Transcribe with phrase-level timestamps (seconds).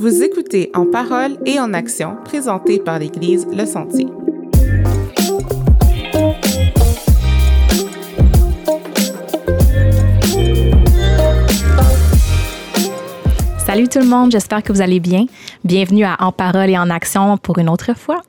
[0.00, 4.06] Vous écoutez En parole et en action, présenté par l'Église Le Sentier.
[13.58, 15.26] Salut tout le monde, j'espère que vous allez bien.
[15.64, 18.22] Bienvenue à En parole et en action pour une autre fois.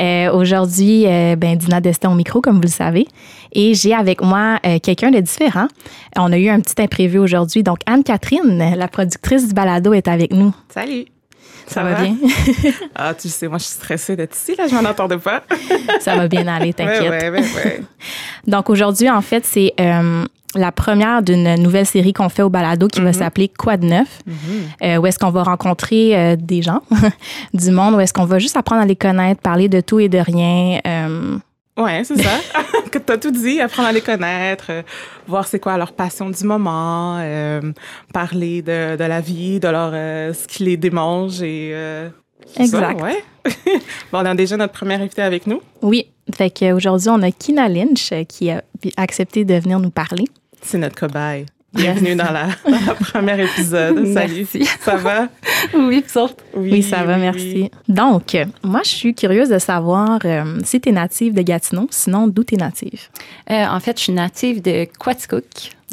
[0.00, 3.06] Euh, Aujourd'hui, euh, ben, Dina Destin au micro, comme vous le savez.
[3.52, 5.68] Et j'ai avec moi euh, quelqu'un de différent.
[6.16, 7.62] On a eu un petit imprévu aujourd'hui.
[7.62, 10.54] Donc, Anne-Catherine, la productrice du balado, est avec nous.
[10.70, 11.04] Salut!
[11.72, 12.16] Ça, va, bien?
[12.94, 15.42] ah, tu sais, moi, je suis stressée d'être ici, là, je m'en attendais pas.
[16.00, 17.10] Ça va bien aller, t'inquiète.
[17.10, 17.82] Ouais, ouais, ouais, ouais.
[18.46, 20.24] Donc, aujourd'hui, en fait, c'est euh,
[20.54, 24.20] la première d'une nouvelle série qu'on fait au balado qui va s'appeler Quoi de neuf?
[24.82, 26.80] Euh, où est-ce qu'on va rencontrer euh, des gens
[27.54, 30.08] du monde, où est-ce qu'on va juste apprendre à les connaître, parler de tout et
[30.08, 30.80] de rien.
[31.78, 32.30] Ouais, c'est ça.
[32.90, 34.82] que t'as tout dit, apprendre à les connaître, euh,
[35.28, 37.60] voir c'est quoi leur passion du moment, euh,
[38.12, 42.08] parler de, de la vie, de leur euh, ce qui les démange et euh,
[42.56, 43.00] ça, Exact.
[43.00, 43.22] ouais.
[44.12, 45.60] bon, on a déjà notre première invitée avec nous.
[45.82, 48.62] Oui, fait qu'aujourd'hui, on a Kina Lynch euh, qui a
[48.96, 50.24] accepté de venir nous parler.
[50.62, 51.46] C'est notre cobaye.
[51.74, 54.06] Bienvenue dans la, dans la premier épisode.
[54.14, 54.46] Salut.
[54.52, 54.64] Merci.
[54.80, 55.28] Ça va?
[55.74, 56.02] Oui,
[56.54, 57.70] Oui, ça va, merci.
[57.88, 62.26] Donc, moi, je suis curieuse de savoir euh, si tu es native de Gatineau, sinon
[62.26, 63.08] d'où tu es native?
[63.50, 65.44] Euh, en fait, je suis native de Quaticook.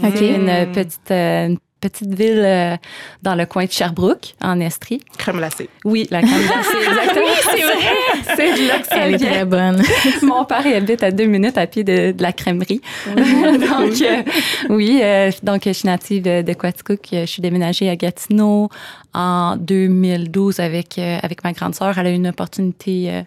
[0.01, 0.11] OK.
[0.15, 1.57] C'est une petite, euh, une
[1.89, 2.75] petite ville euh,
[3.21, 5.01] dans le coin de Sherbrooke, en Estrie.
[5.17, 5.69] Crème glacée.
[5.83, 7.25] Oui, la crème glacée, exactement.
[7.41, 8.35] c'est vrai.
[8.35, 9.83] C'est de là que Elle est très bonne.
[10.23, 12.81] Mon père il habite à deux minutes à pied de, de la crèmerie.
[13.15, 14.23] donc, euh,
[14.69, 17.07] oui, euh, donc je suis native de, de Quaticook.
[17.11, 18.69] Je suis déménagée à Gatineau
[19.15, 21.97] en 2012 avec, euh, avec ma grande sœur.
[21.97, 23.21] Elle a eu une opportunité euh,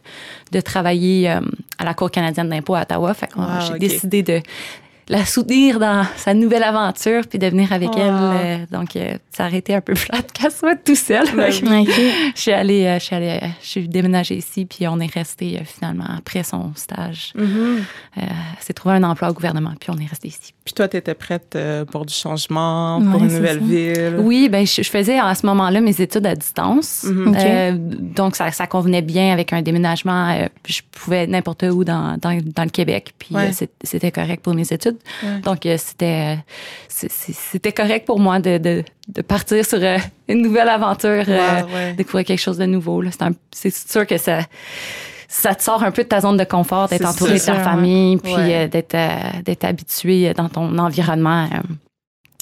[0.53, 1.41] de travailler euh,
[1.79, 3.15] à la Cour canadienne d'impôt à Ottawa.
[3.15, 4.41] Fait Wow, j'ai décidé de
[5.09, 7.99] la soutenir dans sa nouvelle aventure puis de venir avec Oh.
[7.99, 8.13] elle.
[8.13, 11.27] Euh, donc, euh, ça a été un peu flat qu'elle soit tout seule.
[11.35, 11.51] Ben
[12.35, 15.61] je suis allée, euh, je suis allée, je suis déménagée ici, puis on est resté
[15.65, 17.33] finalement après son stage.
[17.37, 18.27] Elle
[18.61, 20.53] s'est trouvé un emploi au gouvernement, puis on est resté ici.
[20.69, 23.65] Puis toi, tu étais prête euh, pour du changement, Ouais, pour une nouvelle ça.
[23.65, 24.17] ville?
[24.19, 27.35] Oui, ben je, je faisais à ce moment-là mes études à distance, Mhm.
[27.39, 30.29] Euh, donc ça, ça convenait bien avec un déménagement.
[30.29, 33.49] euh, je pouvais être n'importe où dans, dans, dans le Québec, puis Ouais.
[33.59, 34.99] euh, c'était correct pour mes études.
[35.23, 35.39] Ouais.
[35.41, 36.37] Donc c'était
[36.89, 39.79] c'est- c'était correct pour moi de, de, de partir sur
[40.29, 41.25] une nouvelle aventure,
[41.97, 43.01] découvrir quelque chose de nouveau.
[43.01, 43.09] là.
[43.11, 44.41] C'est un- C'est sûr que ça
[45.31, 47.59] ça te sort un peu de ta zone de confort, d'être entouré de ça, ta
[47.59, 47.65] ouais.
[47.65, 48.55] famille, puis Ouais.
[48.65, 49.09] euh, d'être euh,
[49.45, 51.45] d'être habitué dans ton environnement.
[51.45, 51.59] euh.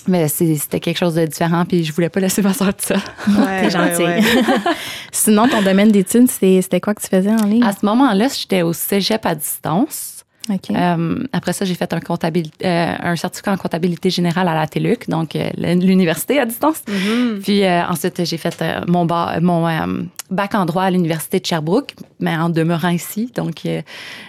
[0.09, 2.85] Mais c'est- c'était quelque chose de différent, puis je voulais pas laisser ma soeur tout
[2.87, 2.95] ça.
[3.27, 4.05] Ouais, T'es gentille.
[4.05, 4.23] ouais, ouais.
[5.11, 7.65] sinon, ton domaine d'études, c'est- c'était quoi que tu faisais en ligne?
[7.65, 10.13] À ce moment-là, j'étais au cégep à distance.
[10.49, 10.71] OK.
[10.71, 15.09] Euh, après ça, j'ai fait un, euh, un certificat en comptabilité générale à la TELUC,
[15.09, 16.83] donc euh, l'université à distance.
[16.87, 17.41] Mhm.
[17.43, 21.41] Puis euh, ensuite, j'ai fait euh, mon, ba- mon euh, bac en droit à l'université
[21.41, 23.31] de Sherbrooke, mais en demeurant ici.
[23.35, 23.81] Donc, euh,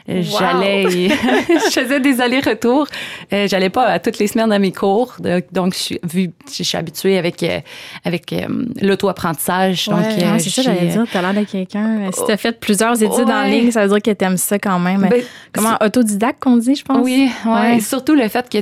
[0.10, 0.38] euh, Wow!
[0.40, 2.88] j'allais, je faisais des allers-retours.
[3.34, 6.32] Euh, j'allais pas à toutes les semaines à mes cours, de- donc je suis, vu,
[6.52, 7.60] je suis habituée avec euh,
[8.06, 8.48] avec euh,
[8.82, 9.88] l'auto-apprentissage.
[9.88, 11.06] Donc, Ouais, euh, c'est ça, j'allais dire.
[11.12, 12.08] T'as l'air de quelqu'un.
[12.08, 14.80] euh, Si t'as fait plusieurs études en ligne, ça veut dire que t'aimes ça quand
[14.80, 15.08] même.
[15.10, 15.22] Ben,
[15.54, 17.00] Comment autodidacte qu'on dit, je pense?
[17.04, 17.52] Oui, ouais.
[17.52, 17.80] Ouais.
[17.80, 18.58] Surtout le fait que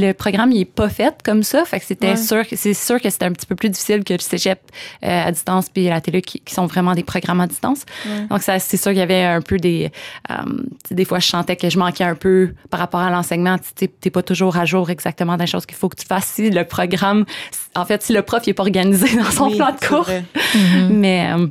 [0.00, 3.00] le programme il est pas fait comme ça, fait que c'était sûr que c'est sûr
[3.00, 4.58] que c'était un petit peu plus difficile que le cégep
[5.04, 7.84] euh, à distance puis la télé qui, qui sont vraiment des programmes à distance.
[8.06, 8.26] Ouais.
[8.30, 9.90] Donc ça c'est sûr qu'il y avait un peu des
[10.30, 10.34] euh,
[10.90, 14.10] des fois je sentais que je manquais un peu par rapport à l'enseignement, tu t'es
[14.10, 17.24] pas toujours à jour exactement des choses qu'il faut que tu fasses si le programme
[17.74, 20.08] en fait si le prof il est pas organisé dans son Oui, plan de cours.
[20.54, 20.88] Mhm.
[20.98, 21.46] Mais euh,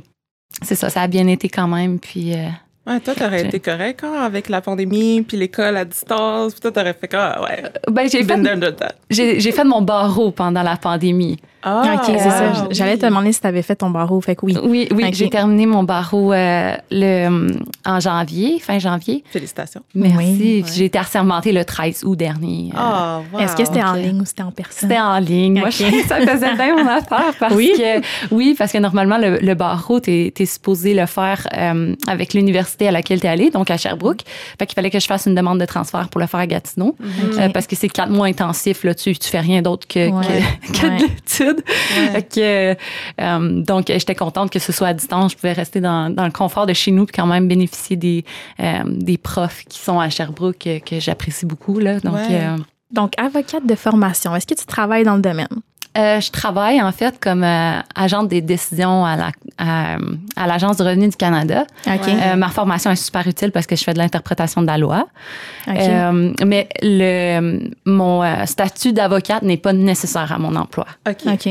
[0.62, 2.48] c'est ça, ça a bien été quand même puis euh,
[2.88, 6.52] Ouais, toi, t'aurais J'ai- été correct hein, avec la pandémie, puis l'école à distance.
[6.52, 7.42] Puis toi, t'aurais fait quoi?
[7.42, 7.64] Ouais.
[7.90, 11.36] ben j'ai fait j'ai j'ai fait mon barreau pendant la pandémie.
[11.68, 12.52] Ah, OK, c'est ça.
[12.62, 14.20] wow, J'allais te demander si t'avais fait ton barreau.
[14.20, 14.56] Fait que oui.
[14.62, 17.50] Oui, oui, j'ai terminé mon barreau euh, le, hum,
[17.84, 19.24] en janvier, fin janvier.
[19.30, 19.82] Félicitations.
[19.94, 20.16] Merci.
[20.38, 22.70] Oui, J'ai été assermentée le 13 août dernier.
[22.72, 23.40] Euh, Ah, wow.
[23.40, 24.88] Est-ce que c'était en ligne ou c'était en personne?
[24.88, 25.58] C'était en ligne.
[25.58, 27.72] Moi, je, ça faisait bien mon affaire parce Oui?
[27.76, 28.00] que
[28.34, 32.86] oui, parce que normalement le, le barreau t'es es supposé le faire euh, avec l'université
[32.86, 34.20] à laquelle t'es allé, donc à Sherbrooke.
[34.58, 36.94] Fait qu'il fallait que je fasse une demande de transfert pour le faire à Gatineau.
[37.38, 40.24] Euh, parce que c'est quatre mois intensifs là, tu tu fais rien d'autre que, Ouais.
[40.72, 40.96] que, que Ouais.
[40.98, 41.55] de l'étude.
[41.56, 42.08] Ouais.
[42.12, 42.76] Fait que,
[43.20, 45.32] euh, donc, j'étais contente que ce soit à distance.
[45.32, 48.24] Je pouvais rester dans, dans le confort de chez nous puis quand même bénéficier des,
[48.60, 51.78] euh, des profs qui sont à Sherbrooke que, que j'apprécie beaucoup.
[51.78, 52.00] Là.
[52.00, 52.26] Donc, Ouais.
[52.30, 52.56] euh,
[52.92, 55.48] Donc, avocate de formation, est-ce que tu travailles dans le domaine?
[55.96, 59.96] Euh, je travaille en fait comme euh, agente des décisions à la à,
[60.36, 61.64] à l'agence du revenu du Canada.
[61.86, 65.06] Euh, ma formation est super utile parce que je fais de l'interprétation de la loi.
[65.68, 70.86] Euh, mais le mon euh, statut d'avocate n'est pas nécessaire à mon emploi.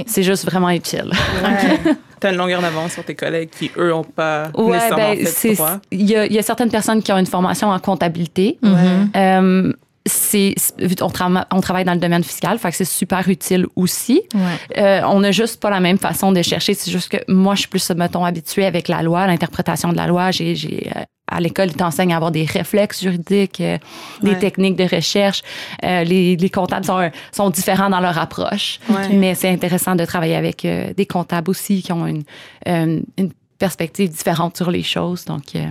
[0.08, 1.12] C'est juste vraiment utile.
[1.44, 1.94] Ouais.
[2.20, 5.26] T'as une longueur d'avance sur tes collègues qui, eux, n'ont pas Ouais, nécessairement ben, fait
[5.26, 5.78] c'est de droit.
[5.92, 8.58] il y, a, il y a certaines personnes qui ont une formation en comptabilité.
[8.62, 9.74] Mhm.
[10.08, 10.54] C'est
[11.02, 14.22] on, trava- on travaille dans le domaine fiscal, fait que c'est super utile aussi.
[14.36, 14.42] Ouais.
[14.78, 16.76] Euh, on n'a juste pas la même façon de chercher.
[16.76, 20.06] C'est juste que moi, je suis plus, mettons, habituée avec la loi, l'interprétation de la
[20.06, 20.30] loi.
[20.30, 23.80] J'ai, euh, à l'école, ils t'enseignent à avoir des réflexes juridiques, euh,
[24.22, 24.40] des Ouais.
[24.40, 25.42] techniques de recherche.
[25.84, 28.80] Euh, les, les comptables sont, sont différents dans leur approche.
[28.88, 29.10] Ouais.
[29.10, 32.24] Mais c'est intéressant de travailler avec euh, des comptables aussi qui ont une,
[32.68, 35.26] euh, une perspective différente sur les choses.
[35.26, 35.66] Donc, euh,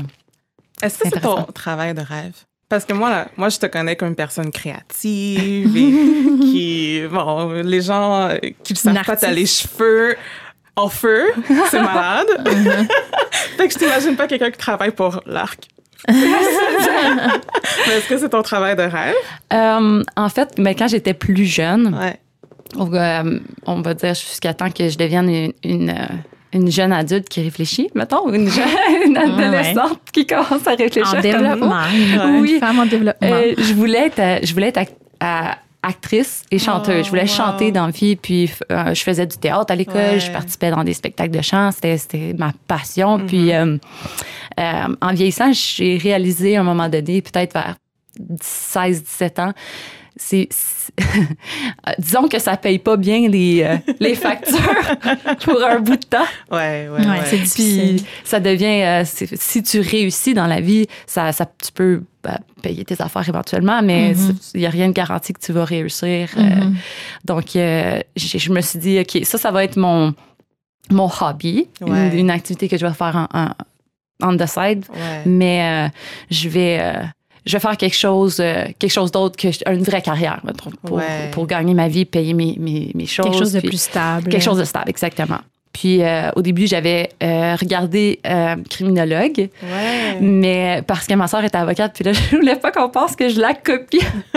[0.82, 2.34] Est-ce que c'est ton travail de rêve?
[2.68, 7.50] Parce que moi, là, moi, je te connais comme une personne créative et qui, bon,
[7.62, 10.16] les gens euh, qui ne savent pas, t'as les cheveux
[10.76, 11.24] en feu,
[11.70, 12.26] c'est malade.
[13.56, 15.68] fait que je t'imagine pas quelqu'un qui travaille pour l'arc.
[16.08, 16.14] Mais
[17.96, 19.14] est-ce que c'est ton travail de rêve?
[19.52, 22.18] euh, en fait, mais quand j'étais plus jeune, Ouais.
[22.76, 25.94] on va, euh, on va dire jusqu'à temps que je devienne une, une,
[26.54, 28.68] une jeune adulte qui réfléchit, mettons, ou une, jeune,
[29.06, 31.06] une adolescente qui commence à réfléchir.
[31.08, 31.82] En comme développement.
[31.92, 32.58] Une Oui.
[32.60, 33.28] femme en développement.
[33.28, 34.80] Euh, je voulais être, euh, je voulais être
[35.82, 37.00] actrice et chanteuse.
[37.00, 37.28] Oh, je voulais wow.
[37.28, 40.20] chanter dans la vie, puis euh, je faisais du théâtre à l'école, Ouais.
[40.20, 43.18] je participais dans des spectacles de chant, c'était, ma passion.
[43.18, 43.26] Mm-hmm.
[43.26, 43.76] Puis euh,
[45.00, 47.76] en vieillissant, j'ai réalisé à un moment donné, peut-être vers
[48.40, 49.52] 16-17 ans,
[50.16, 50.48] c'est,
[51.98, 54.58] disons que ça paye pas bien les, euh, les factures
[55.44, 56.18] pour un bout de temps.
[56.50, 57.20] Ouais, ouais, Ouais, ouais.
[57.24, 57.96] c'est difficile.
[57.96, 62.38] Puis ça devient, euh, si tu réussis dans la vie, ça, ça, tu peux bah,
[62.62, 64.36] payer tes affaires éventuellement, mais Mhm.
[64.54, 66.28] il n'y a rien de garanti que tu vas réussir.
[66.36, 66.76] Euh, Mhm.
[67.24, 70.14] donc, euh, je me suis dit, OK, ça, ça va être mon,
[70.90, 72.08] mon hobby, Ouais.
[72.12, 73.48] une, une activité que je vais faire en, en
[74.22, 75.22] on the side, Ouais.
[75.26, 75.88] mais euh,
[76.30, 76.78] je vais...
[77.46, 80.40] je vais faire quelque chose, euh, quelque chose d'autre que une vraie carrière,
[80.82, 81.30] pour, Ouais.
[81.32, 83.26] pour gagner ma vie, payer mes, mes, mes choses.
[83.26, 84.28] Quelque chose de plus stable.
[84.30, 85.38] Quelque chose de stable, exactement.
[85.74, 90.18] Puis euh, au début, j'avais euh, regardé euh, criminologue, Ouais.
[90.20, 93.28] mais parce que ma soeur était avocate, puis là, je voulais pas qu'on pense que
[93.28, 94.00] je la copie.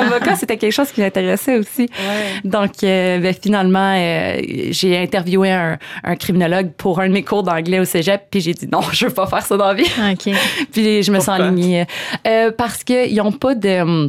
[0.00, 1.82] Avocat, c'était quelque chose qui m'intéressait aussi.
[1.82, 2.40] Ouais.
[2.44, 7.42] Donc, euh, ben, finalement, euh, j'ai interviewé un, un criminologue pour un de mes cours
[7.42, 9.90] d'anglais au cégep, puis j'ai dit non, je veux pas faire ça dans la vie.
[10.12, 10.32] OK.
[10.72, 11.84] Puis je me sens alignée.
[12.26, 14.08] Euh, parce qu'ils n'ont pas de.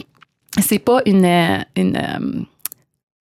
[0.62, 1.26] C'est pas une.
[1.76, 2.46] une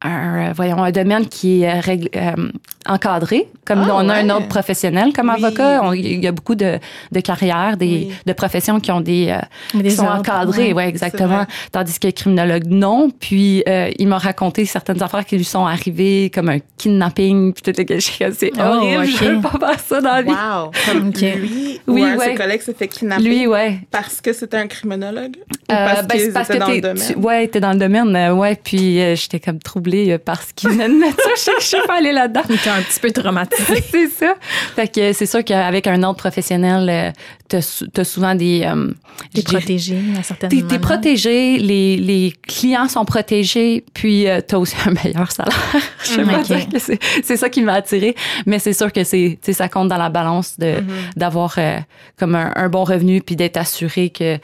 [0.04, 2.50] un, euh, voyons, un domaine qui est règle- euh,
[2.86, 5.94] encadré, comme Ah, on a un ordre professionnel comme Oui, avocat.
[5.94, 6.78] Il y a beaucoup de,
[7.12, 8.12] de carrières, des, Oui.
[8.26, 9.38] de professions qui ont des, euh,
[9.80, 10.88] Des qui sont ordres, encadrées, ouais.
[10.88, 11.46] exactement.
[11.70, 13.10] Tandis que criminologue, non.
[13.20, 17.62] Puis euh, il m'a raconté certaines affaires qui lui sont arrivées, comme un kidnapping, puis
[17.62, 19.08] tout le c'est Oh, horrible, ok.
[19.08, 20.30] je veux pas faire ça dans la vie.
[20.30, 20.70] Wow.
[20.86, 21.20] Comme Ok.
[21.20, 23.78] lui ou Oui, un de ses collègues s'est fait kidnapper Lui, ouais.
[23.90, 27.02] parce que c'était un criminologue ou Euh, parce ben, parce que dans le domaine?
[27.06, 28.58] tu- ouais, dans le domaine, euh, ouais.
[28.62, 31.52] Puis euh, j'étais comme troublée euh, parce qu'il venait de mettre ça.
[31.60, 32.42] Je suis pas allée là-dedans.
[32.48, 33.82] Il était un petit peu traumatisé.
[33.90, 34.34] c'est ça.
[34.74, 37.10] Fait que c'est sûr qu'avec un ordre professionnel, euh,
[37.48, 38.62] t'as, sou- t'as souvent des.
[38.64, 38.92] euh,
[39.34, 44.56] T'es protégé à certaines T'es, t'es protégé, les, les clients sont protégés, puis euh, t'as
[44.56, 45.52] aussi un meilleur salaire.
[46.02, 46.46] Je sais pas Ok.
[46.46, 48.14] dire que c'est, c'est ça qui m'a attiré,
[48.46, 50.76] mais c'est sûr que c'est, ça compte dans la balance de,
[51.14, 51.78] d'avoir euh,
[52.18, 54.38] comme un, un bon revenu, puis d'être assuré que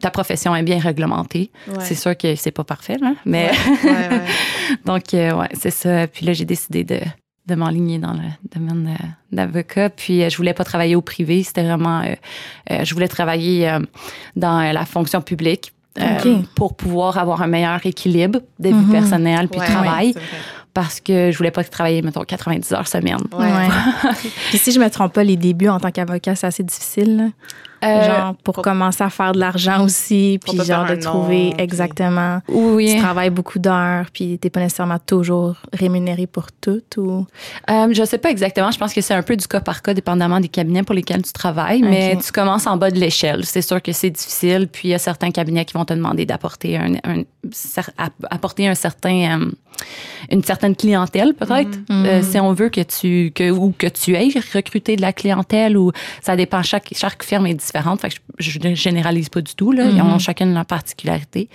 [0.00, 1.50] ta profession est bien réglementée.
[1.68, 1.74] Ouais.
[1.80, 3.50] C'est sûr que c'est pas parfait, là, mais
[3.84, 4.20] Ouais, ouais.
[4.84, 6.06] donc euh, ouais, c'est ça.
[6.06, 7.00] Puis là, j'ai décidé de
[7.46, 8.20] de m'enligner dans le
[8.54, 8.96] domaine
[9.32, 9.90] d'avocat.
[9.90, 11.42] Puis euh, je voulais pas travailler au privé.
[11.42, 12.00] C'était vraiment...
[12.02, 12.14] euh,
[12.70, 13.80] euh, je voulais travailler euh,
[14.36, 19.48] dans euh, la fonction publique euh, pour pouvoir avoir un meilleur équilibre de vie personnelle
[19.48, 20.14] puis Ouais, travail.
[20.72, 23.18] Parce que je voulais pas travailler, mettons, 90 heures semaine.
[23.32, 23.44] Ouais.
[23.46, 23.68] Ouais.
[24.50, 27.16] Puis si je me trompe pas, les débuts en tant qu'avocat, c'est assez difficile.
[27.16, 27.24] là.
[27.82, 31.50] Euh, genre pour, pour- commencer à faire de l'argent aussi, puis genre de trouver nom,
[31.52, 32.40] puis- exactement.
[32.48, 32.94] oui.
[32.94, 37.26] Tu travailles beaucoup d'heures, puis t'es pas nécessairement toujours rémunéré pour tout ou?
[37.70, 38.70] Euh, je sais pas exactement.
[38.70, 41.22] Je pense que c'est un peu du cas par cas, dépendamment des cabinets pour lesquels
[41.22, 41.82] tu travailles.
[41.82, 43.44] Mais tu commences en bas de l'échelle.
[43.44, 44.68] C'est sûr que c'est difficile.
[44.70, 47.22] Puis il y a certains cabinets qui vont te demander d'apporter un, un-
[48.30, 49.50] apporter un certain, euh,
[50.30, 52.06] une certaine clientèle peut-être, Mhm.
[52.06, 55.76] Euh, si on veut que tu que ou que tu aies recruté de la clientèle
[55.76, 56.62] ou ça dépend.
[56.62, 58.00] Chaque chaque firme est différente.
[58.00, 59.72] Fait que je, ne généralise pas du tout.
[59.72, 59.84] Là.
[59.84, 60.20] Ils ont Mhm.
[60.20, 61.48] chacune leur particularité.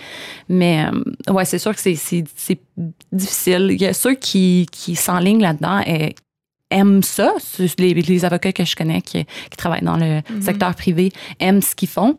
[0.48, 1.94] Mais euh, ouais, c'est sûr que c'est
[3.12, 3.68] difficile.
[3.72, 6.14] Il y a ceux qui qui s'enlignent là-dedans et
[6.70, 7.32] aiment ça.
[7.78, 11.74] Les, les avocats que je connais qui, qui travaillent dans le secteur privé aiment ce
[11.74, 12.16] qu'ils font.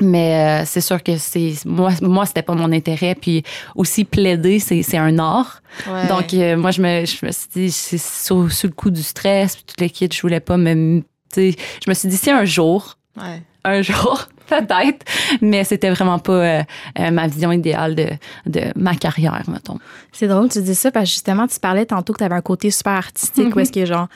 [0.00, 3.14] Mais euh, c'est sûr que c'est moi, moi c'était pas mon intérêt.
[3.14, 3.42] Puis
[3.76, 5.62] aussi plaider, c'est, c'est un art.
[5.86, 6.06] Ouais.
[6.08, 9.02] Donc euh, moi je me, je me suis dit c'est sous, sous le coup du
[9.02, 11.00] stress, puis tout le kit, je voulais pas me,
[11.32, 13.42] tu sais, je me suis dit si un jour, Ouais.
[13.64, 15.04] un jour peut-être,
[15.40, 16.62] mais c'était vraiment pas euh,
[16.98, 18.06] euh, ma vision idéale de,
[18.46, 19.78] de ma carrière, mettons.
[20.12, 22.34] C'est drôle que tu dis ça parce que justement, tu parlais tantôt que tu avais
[22.34, 24.08] un côté super artistique où est-ce que genre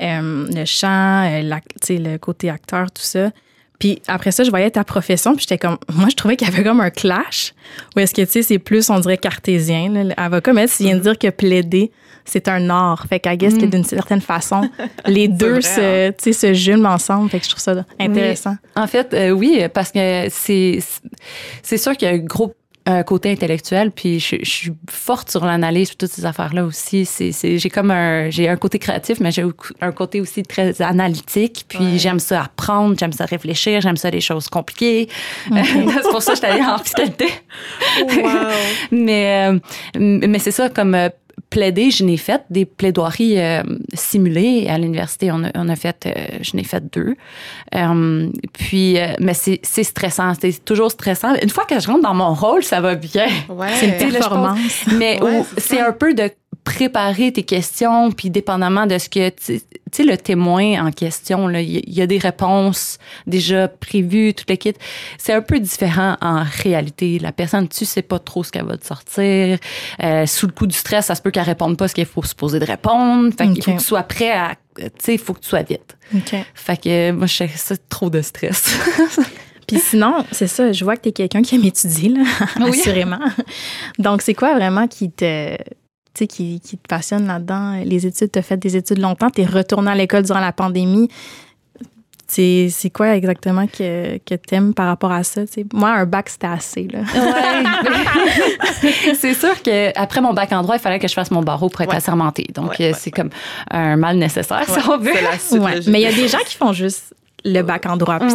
[0.00, 3.30] euh, le chant, euh, l'ac- tu sais, le côté acteur, tout ça.
[3.82, 6.52] Puis après ça, je voyais ta profession, puis j'étais comme, moi, je trouvais qu'il y
[6.52, 7.52] avait comme un clash.
[7.96, 10.52] Ou est-ce que, tu sais, c'est plus, on dirait, cartésien, là, l'avocat.
[10.52, 11.90] Mais tu viens de dire que plaider,
[12.24, 13.04] c'est un art.
[13.08, 14.70] Fait qu'à guess que d'une certaine façon,
[15.06, 17.28] les deux vrai, se, sais, se jument ensemble.
[17.28, 18.54] Fait que je trouve ça intéressant.
[18.76, 20.78] En fait, euh, oui, parce que c'est
[21.64, 22.54] c'est sûr qu'il y a un gros
[22.88, 27.04] euh, côté intellectuel, puis je, je suis forte sur l'analyse, puis toutes ces affaires-là aussi.
[27.04, 29.44] C'est c'est- j'ai comme un j'ai un côté créatif, mais j'ai
[29.80, 31.64] un côté aussi très analytique.
[31.68, 31.98] Puis Ouais.
[31.98, 35.08] j'aime ça apprendre, j'aime ça réfléchir, j'aime ça les choses compliquées.
[35.48, 37.26] c'est pour ça que je suis allée en fiscalité.
[38.00, 38.30] Wow.
[38.90, 39.58] Mais, euh,
[39.98, 41.08] mais c'est ça, comme euh,
[41.52, 45.30] plaider, je n'ai fait des plaidoiries euh, simulées à l'université.
[45.30, 47.14] On a, on a fait, euh, je n'ai fait deux.
[47.74, 51.34] Euh, puis, euh, mais c'est stressant, c'est toujours stressant.
[51.42, 53.26] Une fois que je rentre dans mon rôle, ça va bien.
[53.50, 53.68] Ouais.
[53.74, 54.84] C'est une là, performance.
[54.96, 56.30] Mais Ouais, c'est un peu de
[56.64, 61.92] préparer tes questions, puis dépendamment de ce que tu sais le témoin en question il
[61.92, 64.74] y, a des réponses déjà prévues, tout le kit.
[65.18, 67.18] C'est un peu différent en réalité.
[67.18, 69.58] La personne, tu sais pas trop ce qu'elle va te sortir.
[70.02, 72.22] Euh, sous le coup du stress, ça se peut qu'elle réponde pas ce qu'il faut
[72.22, 73.32] se poser de répondre.
[73.36, 75.62] Fait qu'il faut que tu sois prêt à, tu sais, il faut que tu sois
[75.62, 75.96] vite.
[76.14, 76.34] OK.
[76.54, 78.78] Fait que moi, je sais ça trop de stress.
[79.66, 82.22] Puis sinon, c'est ça, je vois que tu es quelqu'un qui aime étudier, là,
[82.60, 82.70] Oui.
[82.80, 83.20] assurément.
[83.98, 85.56] Donc, c'est quoi vraiment qui te,
[86.14, 87.82] sais, qui, qui te passionne là-dedans?
[87.84, 90.52] Les études, tu as fait des études longtemps, tu es retourné à l'école durant la
[90.52, 91.08] pandémie.
[92.28, 95.46] C'est c'est quoi exactement que, que tu aimes par rapport à ça?
[95.46, 95.66] tu sais?
[95.74, 96.88] Moi, un bac, c'était assez.
[96.90, 97.02] Ouais.
[99.18, 101.68] c'est sûr que après mon bac en droit, il fallait que je fasse mon barreau
[101.68, 101.96] pour être Ouais.
[101.96, 102.46] assermenté.
[102.54, 103.28] Donc, Ouais, ouais, c'est comme
[103.70, 105.10] un mal nécessaire, si on veut.
[105.14, 105.74] C'est la suite Ouais.
[105.76, 105.92] logique.
[105.92, 107.14] Mais il y a des gens qui font juste
[107.44, 108.18] le bac en droit.
[108.18, 108.28] Puis,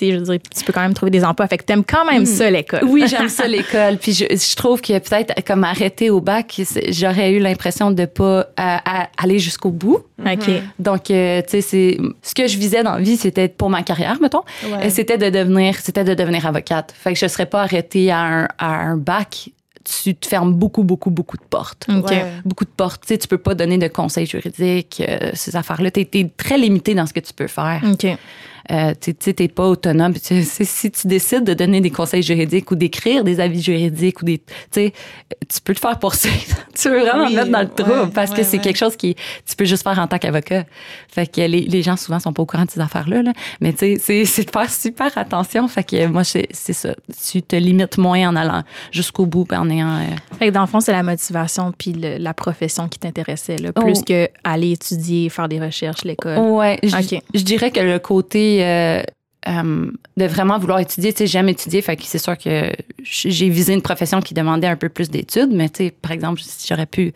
[0.00, 1.46] je veux dire, tu peux quand même trouver des emplois.
[1.48, 2.84] Fait que tu aimes quand même ça, l'école.
[2.84, 3.98] Oui, j'aime ça l'école.
[3.98, 8.24] Puis je, je trouve que peut-être comme arrêter au bac, j'aurais eu l'impression de pas
[8.40, 9.98] euh, à- aller jusqu'au bout.
[10.24, 10.50] OK.
[10.78, 13.82] Donc, euh, tu sais, c'est ce que je visais dans la vie, c'était pour ma
[13.82, 14.42] carrière, mettons.
[14.64, 14.86] Ouais.
[14.86, 16.94] Euh, C'était de devenir, c'était de devenir avocate.
[16.96, 19.50] Fait que je serais pas arrêtée à un, à un bac.
[20.02, 21.86] Tu te fermes beaucoup, beaucoup, beaucoup de portes.
[21.94, 22.08] OK.
[22.08, 22.24] Ouais.
[22.46, 23.02] Beaucoup de portes.
[23.02, 25.90] Tu sais, tu peux pas donner de conseils juridiques, euh, ces affaires-là.
[25.90, 27.82] Tu es, très limité dans ce que tu peux faire.
[27.92, 28.06] OK.
[28.70, 30.14] Euh, tu t'es pas autonome.
[30.16, 34.38] Si tu décides de donner des conseils juridiques ou d'écrire des avis juridiques ou des,
[34.38, 34.92] tu sais,
[35.52, 36.56] tu peux te faire poursuivre.
[36.78, 38.62] tu veux vraiment Oui, te mettre dans le trouble ouais, parce que c'est ouais.
[38.62, 39.14] quelque chose qui
[39.46, 40.64] tu peux juste faire en tant qu'avocat.
[41.08, 43.22] Fait que les, les gens souvent sont pas au courant de ces affaires-là.
[43.22, 43.32] Là.
[43.60, 45.68] Mais tu sais, c'est, de faire super attention.
[45.68, 46.94] Fait que moi, c'est, ça.
[47.30, 49.96] Tu te limites moins en allant jusqu'au bout en ayant.
[49.96, 50.04] euh,
[50.38, 53.72] Fait que dans le fond, c'est la motivation puis le- la profession qui t'intéressait, plus
[53.98, 54.02] Oh.
[54.06, 56.38] que aller étudier, faire des recherches, l'école.
[56.38, 57.22] Ouais, je, Ok.
[57.34, 59.02] je dirais que le côté euh,
[59.48, 63.48] euh, de vraiment vouloir étudier, tu sais, j'aime étudier, fait que c'est sûr que j'ai
[63.50, 66.66] visé une profession qui demandait un peu plus d'études, mais tu sais, par exemple, si
[66.68, 67.12] j'aurais pu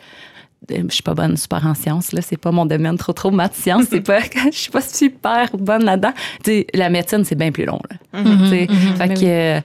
[0.73, 3.31] euh, je suis pas bonne super en sciences là, c'est pas mon domaine trop trop
[3.31, 4.19] maths sciences, c'est pas
[4.53, 6.13] je suis pas super bonne là-dedans.
[6.45, 8.23] Tu sais, la médecine c'est bien plus long là.
[8.25, 9.27] Tu sais, mhm, fait que oui.
[9.27, 9.61] euh,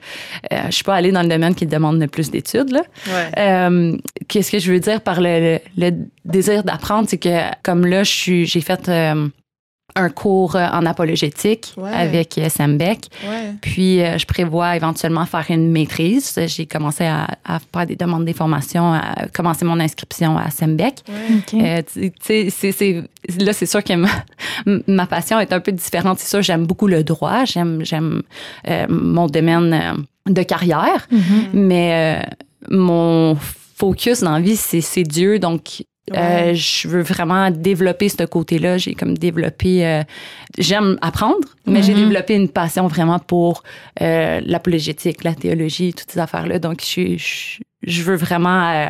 [0.66, 2.82] je suis pas allée dans le domaine qui demande le plus d'études là.
[3.08, 3.30] Ouais.
[3.38, 3.96] Euh,
[4.28, 5.90] Qu'est-ce que je veux dire par le, le- le
[6.24, 9.28] désir d'apprendre, c'est que comme là, je suis, j'ai fait euh,
[9.96, 11.90] un cours euh, en apologétique Ouais.
[11.92, 13.52] avec euh, Sembec, Ouais.
[13.60, 16.38] puis euh, je prévois éventuellement faire une maîtrise.
[16.46, 20.96] J'ai commencé à, à faire des demandes d'information, à commencer mon inscription à Sembec.
[21.08, 21.36] Ouais.
[21.38, 21.54] OK.
[21.62, 23.04] Euh, tu tu sais, c'est, c'est-
[23.40, 24.08] là, c'est sûr que ma,
[24.88, 26.18] ma passion est un peu différente.
[26.18, 28.22] C'est sûr, j'aime beaucoup le droit, j'aime, j'aime
[28.68, 31.20] euh, mon domaine de carrière, Mhm.
[31.52, 32.30] mais euh,
[32.70, 33.36] mon
[33.76, 35.38] focus dans la vie, c'est, c'est Dieu.
[35.38, 38.76] Donc, euh, je veux vraiment développer ce côté-là.
[38.78, 39.86] J'ai comme développé.
[39.86, 40.02] euh,
[40.58, 42.00] j'aime apprendre, mais j'ai Mhm.
[42.00, 43.62] développé une passion vraiment pour
[44.02, 46.58] euh, l'apologétique, la théologie, toutes ces affaires-là.
[46.58, 48.86] Donc, je, je, je veux vraiment euh,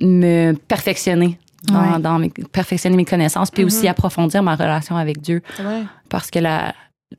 [0.00, 1.38] me perfectionner.
[1.64, 1.98] Dans, Ouais.
[2.00, 3.90] dans mes, perfectionner mes connaissances, puis aussi Mhm.
[3.90, 5.42] approfondir ma relation avec Dieu.
[5.58, 5.82] Ouais.
[6.08, 6.74] Parce que la,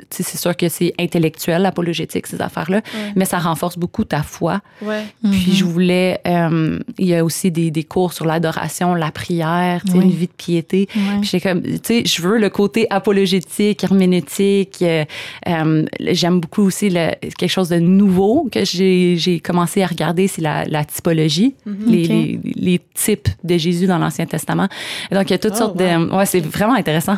[0.09, 3.11] c'est sûr que c'est intellectuel, l'apologétique, ces affaires-là, Ouais.
[3.15, 4.61] mais ça renforce beaucoup ta foi.
[4.81, 5.03] Ouais.
[5.21, 5.53] Puis Mhm.
[5.53, 9.91] je voulais, euh, il y a aussi des, des cours sur l'adoration, la prière, tu
[9.91, 10.05] sais, Oui.
[10.05, 10.87] une vie de piété.
[10.95, 11.01] Ouais.
[11.19, 14.81] Puis j'étais comme, tu sais, je veux le côté apologétique, herméneutique.
[14.81, 15.03] euh,
[15.47, 20.27] euh, J'aime beaucoup aussi le, quelque chose de nouveau que j'ai j'ai commencé à regarder,
[20.27, 22.07] c'est la, la typologie, les, Ok.
[22.09, 24.67] les, les types de Jésus dans l'Ancien Testament.
[25.11, 26.05] Et donc, il y a toutes Oh, sortes wow.
[26.07, 26.15] de...
[26.15, 27.17] Ouais, c'est vraiment intéressant.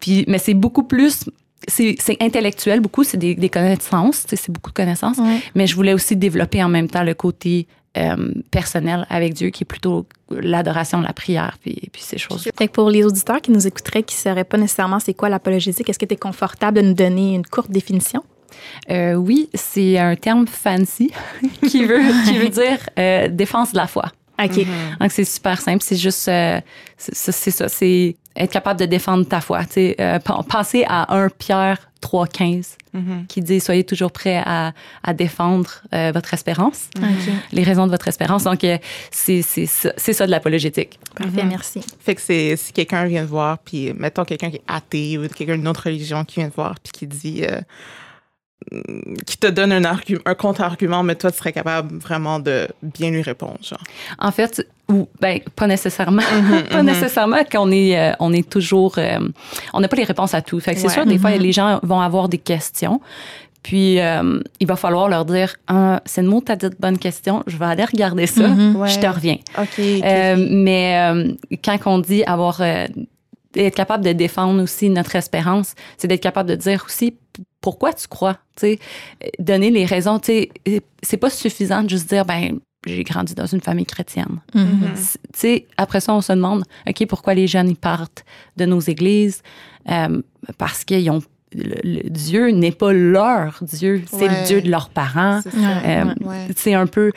[0.00, 1.24] Puis, mais c'est beaucoup plus
[1.68, 5.18] c'est intellectuel beaucoup, c'est des, des connaissances, c'est beaucoup de connaissances,
[5.54, 7.66] mais je voulais aussi développer en même temps le côté
[7.98, 12.48] euh, personnel avec Dieu, qui est plutôt l'adoration, la prière, puis, puis ces choses.
[12.56, 15.28] Fait que pour les auditeurs qui nous écouteraient, qui ne sauraient pas nécessairement c'est quoi
[15.28, 18.24] l'apologétique, est-ce que tu es confortable de nous donner une courte définition?
[18.90, 21.10] Euh, oui, c'est un terme fancy
[21.68, 24.10] qui veut, qui veut dire euh, défense de la foi.
[24.42, 24.66] OK.
[24.98, 25.82] Donc, c'est super simple.
[25.82, 26.60] C'est juste, euh,
[26.96, 29.64] c'est ça, c'est être capable de défendre ta foi.
[29.64, 33.26] Tu sais, euh, pen- pensez à 1 Pierre 3,15 Mhm.
[33.28, 34.72] qui dit Soyez toujours prêts à,
[35.02, 37.04] à défendre euh, votre espérance, OK.
[37.52, 38.44] les raisons de votre espérance.
[38.44, 38.76] Donc, euh,
[39.10, 40.98] c'est c'est ça, c'est ça de l'apologétique.
[41.14, 41.80] Parfait, merci.
[42.00, 45.26] Fait que c'est si quelqu'un vient te voir, puis mettons quelqu'un qui est athée ou
[45.28, 47.44] quelqu'un d'une autre religion qui vient te voir, puis qui dit.
[47.48, 47.60] euh,
[48.72, 49.82] mm, qui te donne un,
[50.24, 53.58] un contre-argument, mais toi, tu serais capable vraiment de bien lui répondre.
[53.62, 53.82] Genre.
[54.18, 58.94] En fait, ou ben pas nécessairement, Mhm, pas nécessairement qu'on est euh, on est toujours
[58.98, 59.18] euh,
[59.72, 60.60] on n'a pas les réponses à tout.
[60.60, 60.92] Fait que c'est Ouais.
[60.92, 63.00] sûr des fois les gens vont avoir des questions.
[63.62, 66.98] Puis euh, il va falloir leur dire ah, c'est le mot t'as dit de bonne
[66.98, 68.76] question, je vais aller regarder ça, Mhm.
[68.76, 68.88] Ouais.
[68.88, 69.38] je te reviens.
[70.36, 76.48] Mais quand on dit avoir être capable de défendre aussi notre espérance, c'est d'être capable
[76.50, 77.14] de dire aussi
[77.60, 78.78] pourquoi tu crois, tu sais,
[79.38, 80.32] donner les raisons, tu
[80.66, 84.40] sais, c'est pas suffisant de juste dire ben j'ai grandi dans une famille chrétienne.
[84.52, 84.60] Tu
[85.34, 88.24] sais, après ça, on se demande, OK, pourquoi les jeunes, ils partent
[88.56, 89.42] de nos églises?
[89.90, 90.20] Euh,
[90.58, 91.20] parce qu'ils ont.
[91.54, 94.40] le- le Dieu n'est pas leur Dieu, c'est Ouais.
[94.40, 95.40] le Dieu de leurs parents.
[95.42, 95.78] C'est ça.
[95.84, 96.48] Euh, Ouais.
[96.56, 97.12] C'est un peu.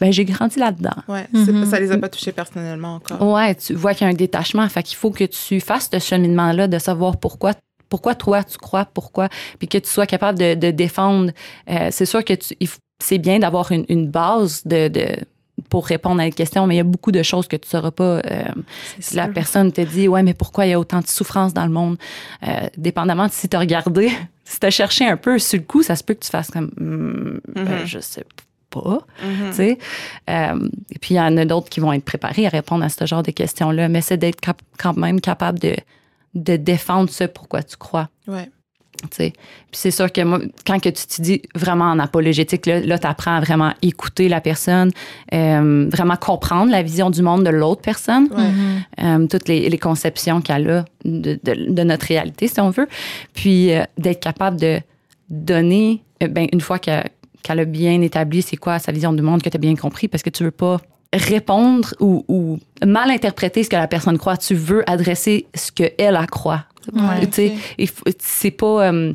[0.00, 0.94] Ben, j'ai grandi là-dedans.
[1.08, 3.20] Ouais, pas- ça les a pas touchés personnellement encore.
[3.32, 4.68] Ouais, tu vois qu'il y a un détachement.
[4.68, 7.54] Fait qu'il faut que tu fasses ce cheminement-là de savoir pourquoi.
[7.88, 9.28] Pourquoi toi tu crois, pourquoi,
[9.58, 11.32] puis que tu sois capable de, de défendre.
[11.68, 15.06] Euh, c'est sûr que tu, il f- c'est bien d'avoir une, une base de, de
[15.68, 17.90] pour répondre à une question, mais il y a beaucoup de choses que tu sauras
[17.90, 18.18] pas.
[18.24, 18.44] euh,
[19.00, 21.64] si la personne te dit, ouais, mais pourquoi il y a autant de souffrance dans
[21.66, 21.96] le monde?
[22.46, 24.10] Euh, dépendamment de si tu as regardé,
[24.44, 26.50] si tu as cherché un peu sur le coup, ça se peut que tu fasses
[26.50, 27.86] comme, Hmm, ben, Mhm.
[27.86, 28.24] je sais
[28.70, 29.00] pas.
[29.22, 29.52] Mhm.
[29.52, 29.78] sais.
[30.30, 32.88] Euh, et puis, il y en a d'autres qui vont être préparés à répondre à
[32.88, 34.40] ce genre de questions-là, mais c'est d'être
[34.78, 35.76] quand même capable de,
[36.34, 38.08] de défendre ce pourquoi tu crois.
[38.26, 38.48] Ouais.
[39.10, 39.32] Puis
[39.72, 43.06] c'est sûr que moi, quand que tu te dis vraiment en apologétique, là, là tu
[43.06, 44.90] apprends à vraiment écouter la personne,
[45.34, 49.04] euh, vraiment comprendre la vision du monde de l'autre personne, Ouais.
[49.04, 52.88] Euh, toutes les, les conceptions qu'elle a de, de- de notre réalité, si on veut.
[53.34, 54.80] Puis euh, d'être capable de
[55.30, 57.02] donner, ben, une fois que-
[57.42, 60.08] qu'elle a bien établi c'est quoi sa vision du monde, que tu as bien compris,
[60.08, 60.80] parce que tu veux pas
[61.12, 64.36] répondre ou, ou mal interpréter ce que la personne croit.
[64.36, 66.64] Tu veux adresser ce qu'elle elle croit.
[66.92, 67.54] Ouais, Tu sais,
[68.18, 69.12] c'est pas, euh,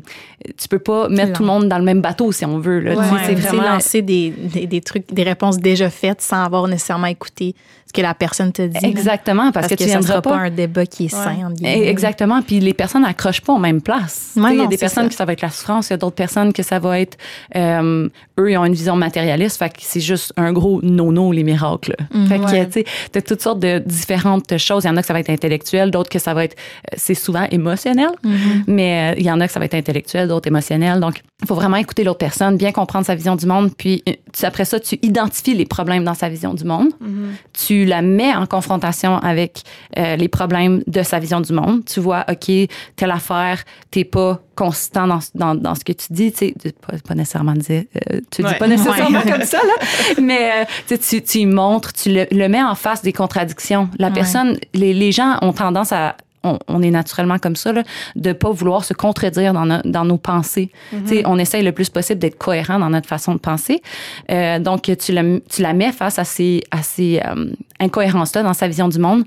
[0.56, 2.80] tu peux pas mettre tout le monde dans le même bateau si on veut.
[2.80, 6.42] Là, Ouais, c'est c'est vraiment lancer des, des, des trucs, des réponses déjà faites sans
[6.44, 7.54] avoir nécessairement écouté
[7.88, 8.76] ce que la personne te dit.
[8.84, 10.30] exactement parce, Parce, que, que, tu viendras sera pas.
[10.30, 11.52] pas un débat qui est sain.
[11.62, 11.88] Eh.
[11.88, 12.42] Exactement.
[12.42, 14.32] Puis les personnes n'accrochent pas aux mêmes places.
[14.36, 15.08] Il y a des personnes ça.
[15.08, 17.16] que ça va être la souffrance, il y a d'autres personnes que ça va être.
[17.56, 21.42] euh, eux, ils ont une vision matérialiste, fait que c'est juste un gros no-no, les
[21.44, 21.96] miracles.
[22.28, 22.68] Fait que, Ouais.
[22.68, 24.84] tu sais, toutes sortes de différentes choses.
[24.84, 26.54] Il y en a que ça va être intellectuel, d'autres que ça va être.
[26.92, 28.64] euh, C'est souvent émotionnel, Mhm.
[28.66, 31.00] mais euh, il y en a que ça va être intellectuel, d'autres émotionnel.
[31.00, 34.12] Donc, il faut vraiment écouter l'autre personne, bien comprendre sa vision du monde, puis euh,
[34.32, 37.34] tu- après ça, tu identifies les problèmes dans sa vision du monde Mhm.
[37.52, 39.62] tu la mets en confrontation avec
[39.98, 41.84] euh, les problèmes de sa vision du monde.
[41.84, 42.50] Tu vois, OK,
[42.96, 46.32] telle affaire, t'es pas consistant dans, dans, dans ce que tu dis.
[46.32, 48.52] Tu sais, pas, pas nécessairement dire, euh, tu Ouais.
[48.52, 49.30] dis pas nécessairement Ouais.
[49.30, 49.84] comme ça, là.
[50.20, 50.50] Mais
[50.90, 53.88] euh, tu, tu, montres, tu le, le mets en face des contradictions.
[54.00, 54.12] La Ouais.
[54.14, 57.82] personne, les, les gens ont tendance à on, on est naturellement comme ça, là,
[58.16, 60.70] de pas vouloir se contredire dans, no- dans nos pensées.
[60.90, 63.82] Tu sais, On essaye le plus possible d'être cohérent dans notre façon de penser.
[64.30, 67.46] Euh, donc, tu la, tu la mets face à ces, à ces euh,
[67.80, 69.24] incohérences-là dans sa vision du monde.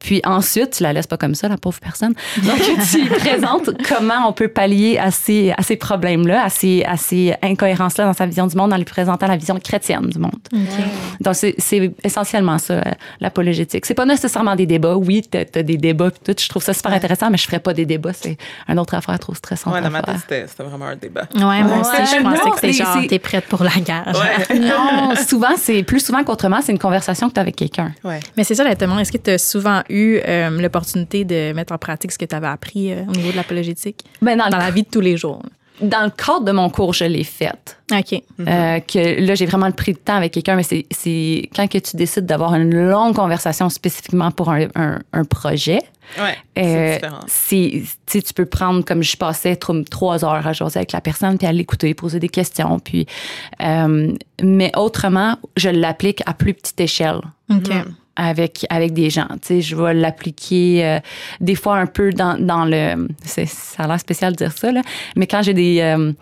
[0.00, 2.12] Puis ensuite, tu la laisses pas comme ça, la pauvre personne.
[2.42, 2.58] Donc,
[2.92, 7.34] tu présentes comment on peut pallier à ces, à ces problèmes-là, à ces, à ces
[7.42, 10.32] incohérences-là dans sa vision du monde en lui présentant la vision chrétienne du monde.
[11.20, 12.82] Donc, c'est c'est essentiellement ça, euh,
[13.20, 13.86] l'apologétique.
[13.86, 14.94] C'est pas nécessairement des débats.
[14.96, 16.34] Oui, t'as as des débats, tout.
[16.38, 18.12] Je trouve ça super intéressant, mais je ferais pas des débats.
[18.12, 18.36] C'est
[18.68, 20.16] une autre affaire trop stressante Ouais, dans ma tête,
[20.48, 21.26] c'était vraiment un débat.
[21.34, 24.12] Ouais, moi aussi, Ouais, je pensais que c'était c'est- genre, t'es prête pour la guerre.
[24.14, 24.58] Ouais.
[24.64, 27.92] Non, souvent, c'est plus souvent qu'autrement, c'est une conversation que tu as avec quelqu'un.
[28.04, 28.20] Ouais.
[28.36, 29.00] Mais c'est ça, la demande.
[29.00, 32.34] Est-ce que tu as souvent eu euh, l'opportunité de mettre en pratique ce que tu
[32.34, 34.04] avais appris euh, au niveau de l'apologétique?
[34.22, 35.42] Ben, dans, dans le, la vie de tous les jours?
[35.80, 37.78] dans le cadre de mon cours, je l'ai faite.
[37.92, 38.22] OK.
[38.46, 41.96] Euh, que là, j'ai vraiment pris le temps avec quelqu'un, mais c'est- quand que tu
[41.96, 45.80] décides d'avoir une longue conversation spécifiquement pour un, un- un projet.
[46.16, 46.36] Ouais.
[46.58, 47.90] euh, C'est différent.
[48.06, 51.46] tu peux prendre, comme je passais tr- trois heures à jaser avec la personne, puis
[51.48, 52.78] à l'écouter, poser des questions.
[52.78, 53.06] Puis,
[53.60, 54.12] euh,
[54.44, 57.20] mais autrement, je l'applique à plus petite échelle.
[57.50, 57.68] OK.
[57.68, 57.94] Mhm.
[58.16, 59.26] Avec avec des gens.
[59.32, 60.98] Tu sais, je vais l'appliquer euh,
[61.40, 63.08] des fois un peu dans, dans le.
[63.24, 63.42] Ça
[63.82, 64.82] a l'air spécial de dire ça là,
[65.16, 66.12] mais quand j'ai des euh,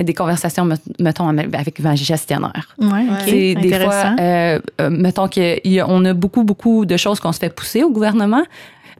[0.00, 2.68] des conversations, met- mettons avec un gestionnaire.
[2.78, 3.02] Ouais, Ouais.
[3.10, 3.22] ok.
[3.26, 7.54] C'est des fois, euh, euh, mettons qu'on a beaucoup beaucoup de choses qu'on se fait
[7.54, 8.42] pousser au gouvernement.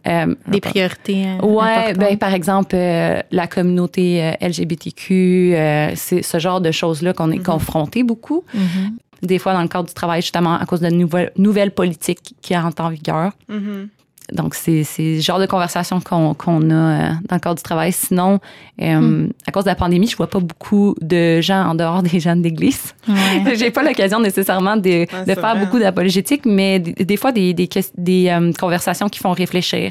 [0.07, 1.27] Euh, Des priorités.
[1.27, 6.71] euh, Ouais, ben par exemple euh, la communauté euh, LGBTQ, euh, c'est ce genre de
[6.71, 8.43] choses là qu'on est confronté beaucoup.
[8.55, 8.97] Mhm.
[9.23, 12.57] Des fois dans le cadre du travail justement à cause de nouvelles nouvelles politiques qui
[12.57, 13.33] entrent en vigueur.
[13.49, 13.89] Mhm.
[14.33, 17.91] Donc c'est le genre de conversation qu'on qu'on a euh, dans le cadre du travail.
[17.93, 18.39] Sinon,
[18.81, 22.21] euh, à cause de la pandémie, je vois pas beaucoup de gens en dehors des
[22.21, 22.95] gens de l'église.
[23.09, 23.55] Ouais.
[23.57, 25.65] J'ai pas l'occasion nécessairement de, Ouais, de faire vrai.
[25.65, 29.91] beaucoup d'apologétique, mais des, des fois des, des, des, euh, conversations qui font réfléchir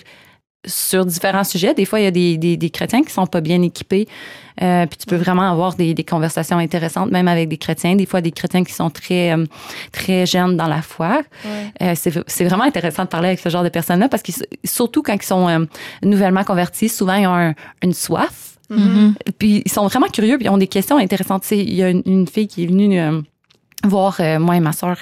[0.65, 1.73] sur différents sujets.
[1.73, 4.07] Des fois, il y a des, des, des chrétiens qui sont pas bien équipés,
[4.61, 7.95] euh, puis tu peux vraiment avoir des, des conversations intéressantes, même avec des chrétiens.
[7.95, 9.45] Des fois, des chrétiens qui sont très euh,
[9.93, 11.21] très jeunes dans la foi.
[11.45, 11.93] Ouais.
[11.93, 14.31] Euh, c'est vraiment intéressant de parler avec ce genre de personnes-là parce que
[14.65, 15.65] surtout quand ils sont euh,
[16.03, 18.57] nouvellement convertis, souvent ils ont un- une soif.
[18.69, 19.15] Mhm.
[19.39, 21.43] Puis ils sont vraiment curieux, puis ils ont des questions intéressantes.
[21.43, 22.99] Tu sais, il y a une, une fille qui est venue
[23.85, 24.97] voir moi et ma soeur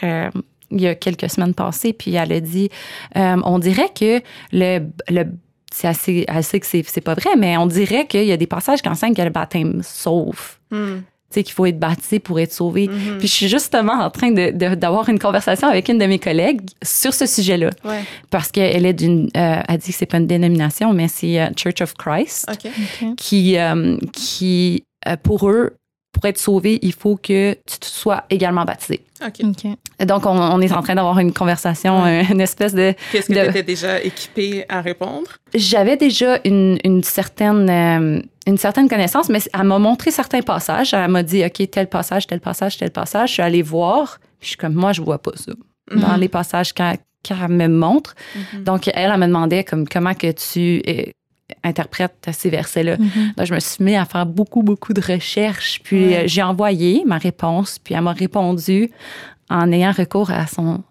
[0.70, 2.70] il y a quelques semaines passées, puis elle a dit,
[3.16, 4.22] on dirait que
[4.54, 5.26] le, le
[5.74, 8.38] c'est assez, elle sait que c'est, c'est pas vrai, mais on dirait qu'il y a
[8.38, 10.58] des passages qui enseignent que le baptême sauve.
[10.72, 11.04] Mhm.
[11.30, 12.88] Tu sais, qu'il faut être baptisé pour être sauvé.
[12.88, 13.18] Mhm.
[13.20, 16.20] Puis je suis justement en train de, de- d'avoir une conversation avec une de mes
[16.20, 17.70] collègues sur ce sujet-là.
[17.84, 18.02] Ouais.
[18.30, 21.48] Parce qu'elle est d'une, euh, elle dit que c'est pas une dénomination, mais c'est euh,
[21.58, 22.50] Church of Christ
[23.18, 25.76] qui, euh, qui euh, pour eux,
[26.18, 29.02] pour être sauvé, il faut que tu te sois également baptisé.
[29.26, 29.42] OK.
[29.44, 30.06] Ok.
[30.08, 32.94] Donc, on, on est en train d'avoir une conversation, euh, une espèce de...
[33.12, 35.30] Qu'est-ce que de- tu étais déjà équipé à répondre?
[35.54, 37.70] J'avais déjà une, une certaine...
[37.70, 40.94] euh, une certaine connaissance, mais elle m'a montré certains passages.
[40.94, 43.30] Elle m'a dit, OK, tel passage, tel passage, tel passage.
[43.30, 44.20] Je suis allée voir.
[44.40, 45.52] Puis je suis comme, moi, je vois pas ça.
[45.94, 46.20] Dans Mhm.
[46.20, 48.16] les passages qu'elle qu'elle me montre.
[48.54, 48.64] Mhm.
[48.64, 50.82] Donc, elle, elle me demandait comme, comment que tu
[51.68, 52.98] interprètes ces versets-là.
[52.98, 53.34] Mhm.
[53.38, 55.82] Donc, je me suis mis à faire beaucoup, beaucoup de recherches.
[55.84, 56.18] Puis, Ouais.
[56.18, 57.78] euh, j'ai envoyé ma réponse.
[57.80, 58.90] Puis, elle m'a répondu
[59.50, 60.84] en ayant recours à son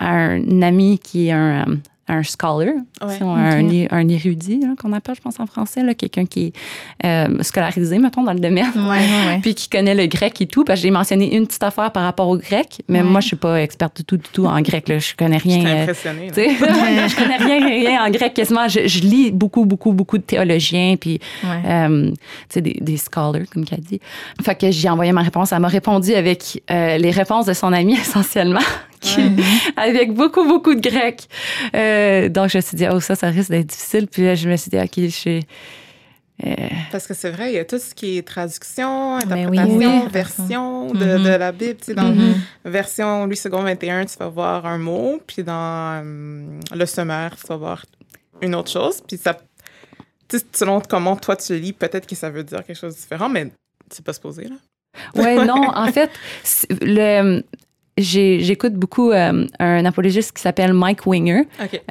[0.00, 1.76] à un ami qui est un, euh,
[2.08, 3.18] un scholar, Ouais.
[3.22, 3.72] Un, Ok.
[3.72, 6.52] é- un érudit là, qu'on appelle, je pense, en français, là, quelqu'un qui est
[7.06, 8.66] euh, scolarisé, mettons, dans le domaine.
[8.74, 9.38] Ouais, ouais, ouais.
[9.42, 12.02] Puis qui connaît le grec et tout, parce que j'ai mentionné une petite affaire par
[12.04, 13.04] rapport au grec, mais Ouais.
[13.08, 14.88] moi, je suis pas experte du tout, du tout en grec.
[14.88, 14.98] Là.
[14.98, 15.58] Je connais rien.
[15.58, 16.30] J'étais euh, impressionnée.
[16.32, 16.48] sais,
[17.08, 18.66] je connais rien, rien en grec quasiment.
[18.68, 21.62] Je, je lis beaucoup, beaucoup, beaucoup de théologiens, puis Ouais.
[21.70, 22.10] euh,
[22.54, 24.00] des, des scholars, comme qu'elle dit.
[24.42, 25.52] Fait que j'ai envoyé ma réponse.
[25.52, 28.60] Elle m'a répondu avec euh, les réponses de son ami, essentiellement,
[29.76, 31.28] avec beaucoup, beaucoup de grec.
[31.74, 34.06] Euh, donc, je me suis dit, oh, ça, ça risque d'être difficile.
[34.06, 35.46] Puis là, je me suis dit, OK, je suis...
[36.46, 36.54] euh,
[36.92, 40.10] Parce que c'est vrai, il y a tout ce qui est traduction, oui, interprétation, oui.
[40.10, 41.24] version de, Mhm.
[41.24, 41.76] de la Bible.
[41.80, 42.34] Tu sais, dans Mhm.
[42.64, 47.46] version Louis II 21, tu vas voir un mot, puis dans euh, le sommaire, tu
[47.48, 47.84] vas voir
[48.40, 49.00] une autre chose.
[49.06, 49.34] Puis ça,
[50.28, 53.00] tu sais, selon comment toi tu lis, peut-être que ça veut dire quelque chose de
[53.00, 53.48] différent, mais
[53.90, 54.54] c'est pas supposé, là.
[55.16, 56.10] Ouais, non, en fait,
[56.80, 57.42] le,
[58.00, 61.42] j'écoute beaucoup euh, un apologiste qui s'appelle Mike Winger.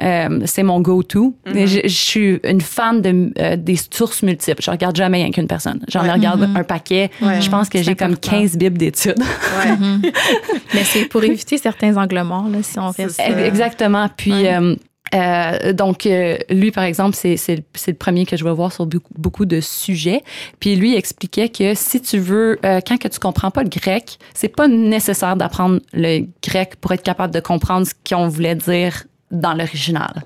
[0.02, 1.34] Euh, c'est mon go-to.
[1.46, 1.56] Mhm.
[1.56, 4.62] Et Je, je suis une fan de, euh, des sources multiples.
[4.62, 5.80] Je regarde jamais rien qu'une personne.
[5.88, 6.12] J'en Ouais.
[6.12, 6.56] regarde Mhm.
[6.56, 7.10] un paquet.
[7.22, 7.40] Ouais.
[7.40, 8.30] Je pense que j'ai comme important.
[8.38, 9.18] 15 bibles d'études.
[9.18, 9.76] Ouais.
[9.76, 10.02] Mhm.
[10.74, 13.10] Mais c'est pour éviter certains angles morts, là, si on reste.
[13.16, 13.28] ça.
[13.46, 14.08] Exactement.
[14.16, 14.76] Puis, Ouais.
[15.14, 18.52] Euh, euh, donc, euh, lui, par exemple, c'est c'est le- le premier que je vais
[18.52, 20.22] voir sur beaucoup, beaucoup de sujets.
[20.60, 24.18] Puis lui expliquait que si tu veux, euh, quand que tu comprends pas le grec,
[24.34, 29.04] c'est pas nécessaire d'apprendre le grec pour être capable de comprendre ce qu'on voulait dire
[29.30, 30.22] dans l'original.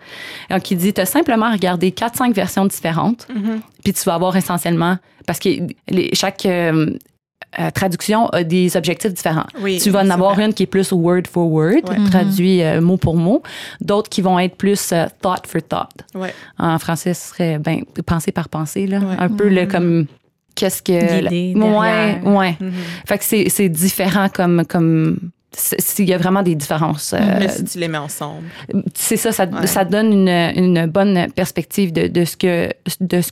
[0.51, 3.61] Donc, il dit, tu as simplement à regarder 4-5 versions différentes, Mhm.
[3.83, 5.49] puis tu vas avoir essentiellement, parce que
[5.88, 6.47] les- chaque
[7.58, 9.46] euh, traduction a des objectifs différents.
[9.60, 10.46] Oui, Tu vas en avoir vrai.
[10.46, 11.96] une qui est plus word for word, Ouais.
[12.10, 13.42] traduit euh, mot pour mot,
[13.80, 15.90] d'autres qui vont être plus euh, thought for thought.
[16.14, 16.32] Ouais.
[16.58, 18.98] En français, ce serait ben, pensée par pensée, là.
[19.00, 19.16] Ouais.
[19.18, 20.06] un peu le comme
[20.54, 22.56] qu'est-ce que L'idée ouais, ouais.
[22.60, 22.72] Mhm.
[23.06, 25.18] Fait que c'est c'est différent comme comme
[25.54, 27.12] c'est- c'est- il y a vraiment des différences.
[27.12, 28.44] euh, Mais si tu les mets ensemble.
[28.94, 29.66] c'est ça, ça, Ouais.
[29.66, 33.30] ça donne une, une bonne perspective de, de ce que de ce,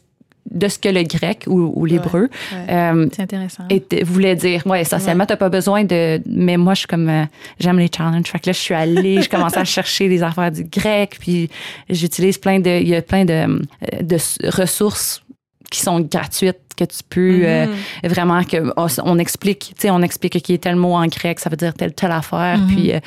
[0.50, 2.72] de ce que le grec ou, ou l'hébreu Ouais.
[2.74, 3.64] euh, C'est intéressant.
[3.70, 4.62] était- voulait dire.
[4.66, 5.26] Ouais, essentiellement, Ouais.
[5.26, 6.20] t'as pas besoin de.
[6.26, 7.08] Mais moi, je suis comme.
[7.08, 7.24] euh,
[7.58, 8.26] J'aime les challenges.
[8.26, 11.50] Fait que là, je suis allée, je commençais à chercher des affaires du grec, puis
[11.88, 12.70] j'utilise plein de.
[12.80, 13.58] Il y a plein de, euh,
[14.02, 14.16] de
[14.50, 15.22] ressources
[15.70, 18.10] qui sont gratuites que tu peux euh, Mhm.
[18.10, 21.06] vraiment que oh, on explique, tu sais, on explique qu'il y a tel mot en
[21.06, 22.66] grec, ça veut dire telle telle affaire, Mhm.
[22.68, 22.98] puis euh,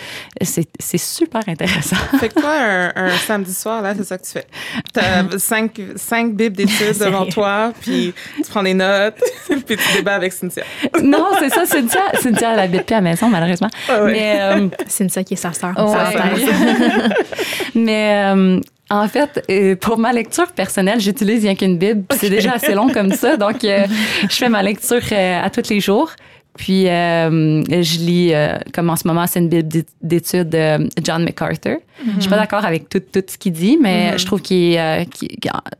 [0.41, 1.95] c'est c'est super intéressant.
[2.19, 4.45] Fait que toi, un, un samedi soir, là, c'est ça que tu fais.
[4.93, 9.19] T'as cinq, cinq bibles d'études devant toi, puis tu prends des notes,
[9.65, 10.63] puis tu débats avec Cynthia.
[11.01, 14.11] non, c'est ça, Cynthia, Cynthia elle habite plus à la maison malheureusement, Ah ouais.
[14.11, 14.67] mais euh,
[15.09, 15.73] ça qui est sa sœur.
[15.77, 17.09] Ouais, sa sœur.
[17.75, 18.59] Mais euh,
[19.01, 22.03] en fait, euh, pour ma lecture personnelle, j'utilise rien qu'une Bible.
[22.11, 23.37] C'est déjà assez long comme ça.
[23.37, 23.87] Donc, euh,
[24.29, 26.11] je fais ma lecture euh, à tous les jours.
[26.57, 30.87] Puis, euh, je lis, euh, comme en ce moment, c'est une Bible d'é- d'études de
[31.03, 31.77] John MacArthur.
[32.15, 34.19] Je suis pas d'accord avec tout, tout ce qu'il dit, mais Mhm.
[34.19, 35.29] je trouve qu'il, est, euh, qu'il-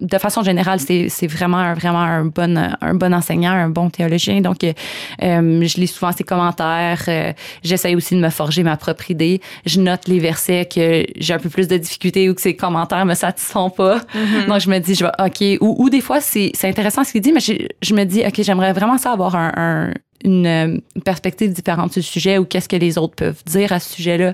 [0.01, 4.41] de façon générale, c'est, c'est vraiment, vraiment un bon, un bon enseignant, un bon théologien.
[4.41, 4.73] Donc, euh,
[5.21, 7.03] euh, je lis souvent ses commentaires.
[7.07, 7.33] euh,
[7.63, 9.41] j'essaye aussi de me forger ma propre idée.
[9.65, 13.05] Je note les versets que j'ai un peu plus de difficultés ou que ses commentaires
[13.05, 13.99] me satisfont pas.
[14.47, 15.59] Donc, je me dis, je vais, OK.
[15.61, 18.23] Ou, ou des fois, c'est, c'est intéressant ce qu'il dit, mais je, je me dis,
[18.25, 22.45] OK, j'aimerais vraiment ça avoir un, un- une euh, perspective différente sur le sujet ou
[22.45, 24.33] qu'est-ce que les autres peuvent dire à ce sujet-là.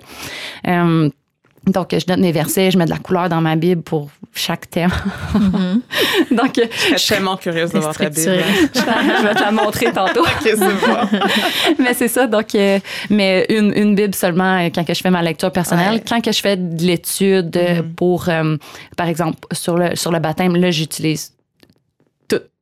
[0.68, 1.10] Euh,
[1.68, 4.70] donc, je note mes versets, je mets de la couleur dans ma Bible pour chaque
[4.70, 4.90] thème.
[5.36, 5.82] Mhm.
[6.32, 8.22] Donc, euh, Je suis tellement curieuse de voir ta Bible.
[8.74, 10.26] Je vais te la montrer tantôt.
[11.80, 12.28] Mais c'est ça.
[12.28, 15.96] Donc, euh, mais une, une Bible seulement quand que je fais ma lecture personnelle.
[15.96, 16.04] Ouais.
[16.08, 17.94] Quand que je fais de l'étude Mhm.
[17.96, 18.56] pour, euh,
[18.96, 21.34] par exemple, sur le, sur le baptême, là, j'utilise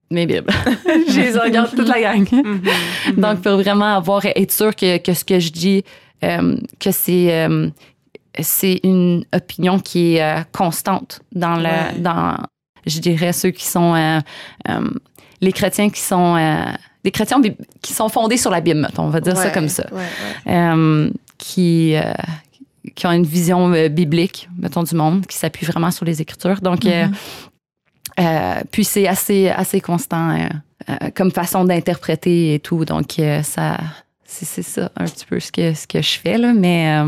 [0.10, 0.52] mes Bibles.
[0.86, 2.28] je les regarde toute la gang.
[2.32, 2.62] Mhm,
[3.08, 3.16] mhm.
[3.22, 5.84] Donc, pour vraiment avoir, être sûr que, que ce que je dis,
[6.24, 7.70] euh, que c'est, euh,
[8.40, 12.00] c'est une opinion qui est euh, constante dans le, Ouais.
[12.00, 12.38] dans,
[12.86, 14.22] je dirais, ceux qui sont,
[15.42, 16.36] les chrétiens qui sont,
[17.04, 17.42] les chrétiens
[17.82, 21.96] qui sont fondés sur la Bible, mettons, on va dire ça comme ça, ouais, qui,
[22.96, 26.62] qui ont une vision biblique, mettons, du monde, qui s'appuie vraiment sur les Écritures.
[26.62, 27.12] Donc, Mhm.
[28.20, 30.48] Euh, puis c'est assez, assez constant euh,
[30.90, 32.86] euh, comme façon d'interpréter et tout.
[32.86, 33.78] Donc, ça,
[34.26, 36.54] c'est, ça un petit peu ce que, ce que je fais, là.
[36.54, 37.00] Mais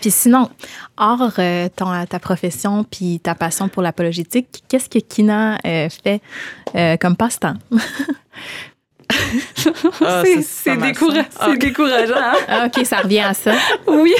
[0.00, 0.50] Puis sinon,
[0.96, 1.32] hors
[1.76, 6.20] ta profession puis ta passion pour l'apologétique, qu'est-ce que Kina fait
[6.98, 7.56] comme passe-temps?
[10.04, 11.24] Ah, c'est, découra-
[11.58, 12.14] décourageant.
[12.16, 12.32] hein?
[12.48, 13.52] Ah, OK, ça revient à ça.
[13.86, 14.12] oui.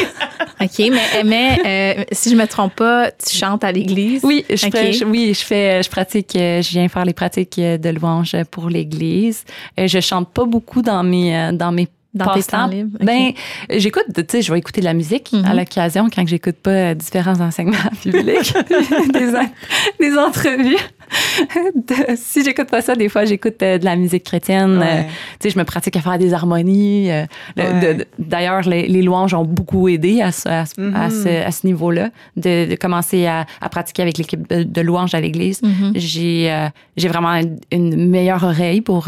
[0.61, 1.59] OK, mais, mais
[2.01, 4.22] euh, si je me trompe pas, tu chantes à l'église?
[4.24, 4.72] Oui, je Ok.
[4.72, 7.90] fais, je- oui, je fais, je pratique, euh, je viens faire les pratiques euh, de
[7.90, 9.44] louange pour l'Église.
[9.77, 12.98] Je chante pas beaucoup dans mes, dans mes Dans tes temps libres?
[13.01, 13.33] Ben,
[13.70, 15.44] j'écoute, tu sais, je vais écouter de la musique Mhm.
[15.44, 18.55] à l'occasion quand j'écoute pas différents enseignements publics,
[20.01, 20.77] des entrevues.
[21.75, 24.79] De- si j'écoute pas ça, des fois, j'écoute euh, de la musique chrétienne.
[24.79, 24.87] Ouais.
[24.87, 25.03] Euh,
[25.40, 27.11] tu sais, je me pratique à faire des harmonies.
[27.11, 27.25] euh,
[27.57, 28.07] Ouais.
[28.18, 30.94] D'ailleurs, les, les louanges ont beaucoup aidé à ce, à ce, Mhm.
[30.94, 34.81] à ce, à ce niveau-là, de, de commencer à, à pratiquer avec l'équipe de, de
[34.81, 35.62] louanges à l'église.
[35.62, 35.92] Mhm.
[35.94, 36.68] J'ai euh,
[37.09, 39.05] vraiment une, une meilleure oreille pour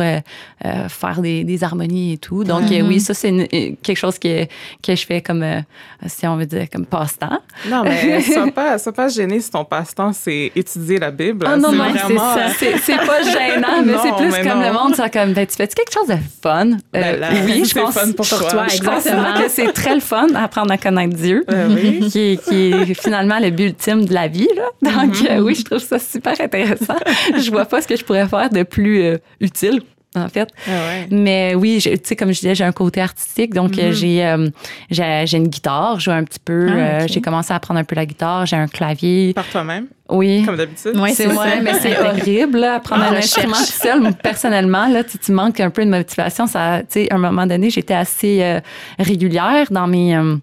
[0.88, 2.44] faire des, des harmonies et tout.
[2.44, 4.44] Donc, oui, ça, c'est quelque chose que,
[4.82, 5.44] que je fais comme,
[6.06, 7.40] si on veut dire, comme passe-temps.
[7.68, 11.46] Non, mais sois pas, sois pas gêné si ton passe-temps, c'est étudier la Bible.
[11.50, 12.48] Oh non, c'est non, c'est ça.
[12.58, 14.66] C'est c'est pas gênant, mais c'est plus mais comme non.
[14.66, 16.70] le monde, c'est comme, ben, tu fais-tu quelque chose de fun?
[16.72, 18.38] Euh, Ben oui, je pense, fun pour toi.
[18.68, 18.94] Je Exactement.
[18.94, 21.44] considère que c'est très le fun d'apprendre à connaître Dieu.
[21.50, 22.00] Euh, oui.
[22.10, 24.48] Qui est, qui est finalement le but ultime de la vie.
[24.56, 24.64] Là.
[24.90, 25.30] Donc, Mm-hmm.
[25.30, 26.96] euh, oui, je trouve ça super intéressant.
[27.36, 29.80] je vois pas ce que je pourrais faire de plus euh, utile,
[30.16, 30.48] en fait.
[30.66, 31.06] Ah ouais.
[31.10, 33.54] Mais oui, je- tu sais, comme je disais, j'ai un côté artistique.
[33.54, 33.92] Donc, euh, Mhm.
[33.92, 34.48] j'ai, euh,
[34.90, 36.66] j'ai j'ai une guitare, je joue un petit peu.
[36.68, 38.46] Ah, euh, j'ai commencé à apprendre un peu la guitare.
[38.46, 39.32] J'ai un clavier.
[39.34, 40.42] Par toi-même, Oui.
[40.44, 40.96] comme d'habitude?
[40.98, 41.46] Ouais, C'est ça.
[41.62, 44.00] mais c'est horrible, là, apprendre Ah, un instrument tout seul.
[44.00, 46.46] Moi, Personnellement, là, tu, tu manques un peu de motivation.
[46.46, 48.60] Ça, tu sais, à un moment donné, j'étais assez euh,
[48.98, 50.36] régulière dans mes, euh,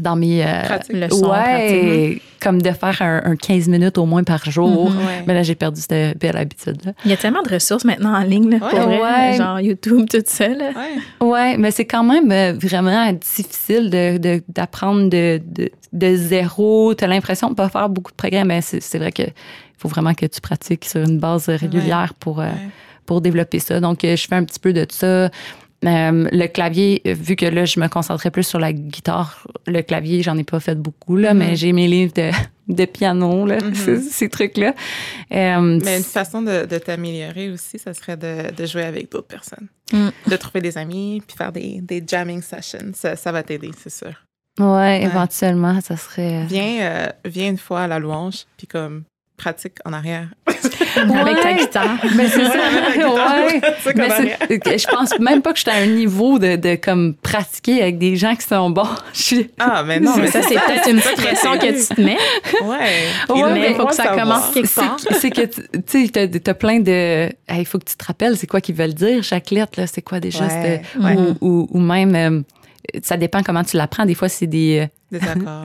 [0.00, 0.92] dans mes, euh, Pratique.
[0.96, 4.90] Le son, ouais, comme de faire un, un 15 minutes au moins par jour.
[4.90, 4.96] Mhm.
[4.98, 5.24] Ouais.
[5.26, 6.92] Mais là, j'ai perdu cette belle habitude-là.
[7.04, 8.98] Il y a tellement de ressources maintenant en ligne, là, pour Ouais.
[8.98, 9.36] vrai, Ouais.
[9.36, 10.48] genre YouTube, tout ça.
[10.48, 10.70] Là.
[11.20, 11.26] Ouais.
[11.26, 16.94] Ouais, mais c'est quand même euh, vraiment difficile de, de- d'apprendre de, de, de zéro.
[16.94, 19.22] Tu as l'impression de pas faire beaucoup de progrès, mais c'est, c'est vrai que
[19.78, 22.50] faut vraiment que tu pratiques sur une base régulière pour, euh, Ouais.
[23.06, 23.80] pour développer ça.
[23.80, 25.30] Donc, euh, je fais un petit peu de ça.
[25.84, 29.82] Euh, le clavier, euh, vu que là, je me concentrais plus sur la guitare, le
[29.82, 31.38] clavier, j'en ai pas fait beaucoup, là, Mhm.
[31.38, 32.30] mais j'ai mes livres de,
[32.68, 33.74] de piano, là, Mhm.
[33.74, 34.74] ces, ces trucs-là.
[35.32, 39.26] Euh, Mais une façon de, de t'améliorer aussi, ça serait de, de jouer avec d'autres
[39.28, 39.68] personnes.
[39.92, 40.08] Mm.
[40.30, 42.92] De trouver des amis, puis faire des, des jamming sessions.
[42.94, 44.14] Ça, ça va t'aider, c'est sûr.
[44.58, 46.44] ouais, éventuellement, ça serait.
[46.46, 49.02] Viens, euh, viens une fois à la louange, puis comme
[49.36, 50.28] pratique en arrière.
[50.96, 51.96] Avec ta guitare.
[52.16, 52.52] Mais c'est ça.
[52.52, 53.60] Ouais.
[53.92, 57.98] Mais je pense même pas que j'étais à un niveau de, de comme pratiquer avec
[57.98, 58.88] des gens qui sont bons.
[59.12, 62.00] Je suis- Ah, mais non, mais ça, c'est peut-être une petite pression que tu te
[62.00, 62.16] mets.
[62.62, 62.76] Ouais.
[63.28, 64.96] Ouais, mais devrait faut que ça commence quelque C'est part.
[65.18, 67.28] c'est que tu sais, t'as t'as plein de.
[67.50, 69.86] Il faut que tu te rappelles, c'est quoi qu'ils veulent dire chaque lettre là.
[69.86, 71.16] C'est quoi déjà Ouais, c'était- ouais.
[71.16, 72.14] ou, ou, ou même.
[72.14, 72.40] euh,
[73.02, 74.04] ça dépend comment tu l'apprends.
[74.06, 74.86] Des fois, c'est des, euh,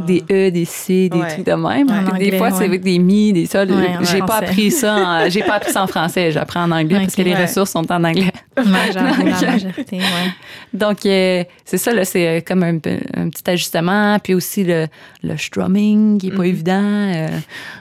[0.05, 1.27] Des E, des C, des Ouais.
[1.33, 1.89] trucs de même.
[1.89, 3.65] En des anglais, fois, c'est avec des mi, des ça.
[3.65, 4.95] Ouais, en j'ai pas appris ça.
[4.95, 6.31] en- J'ai pas appris ça en français.
[6.31, 8.31] J'apprends en anglais parce que les ressources sont en anglais.
[8.55, 8.63] La
[9.23, 10.31] majorité, ouais.
[10.73, 14.17] Donc, euh, c'est ça, là, c'est euh, comme un, petit ajustement.
[14.19, 14.87] Puis aussi le,
[15.23, 16.45] le strumming, qui est pas Mhm.
[16.45, 16.83] évident.
[16.83, 17.27] euh,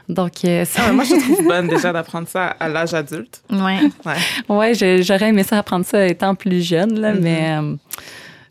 [0.08, 3.42] donc, euh, c'est- Ah, moi, je trouve bonne déjà d'apprendre ça à l'âge adulte.
[3.50, 3.78] Ouais.
[4.06, 4.14] Ouais.
[4.74, 7.20] ouais, j'aurais aimé ça apprendre ça étant plus jeune, là, Mhm.
[7.22, 7.74] mais euh,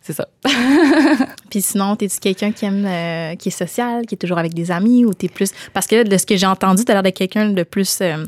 [0.08, 0.28] c'est ça.
[1.50, 4.72] Puis sinon, t'es-tu quelqu'un qui aime, euh, qui est social, qui est toujours avec des
[4.72, 5.52] amis ou t'es plus.
[5.74, 8.26] Parce que de ce que j'ai entendu, t'as l'air de quelqu'un de plus euh,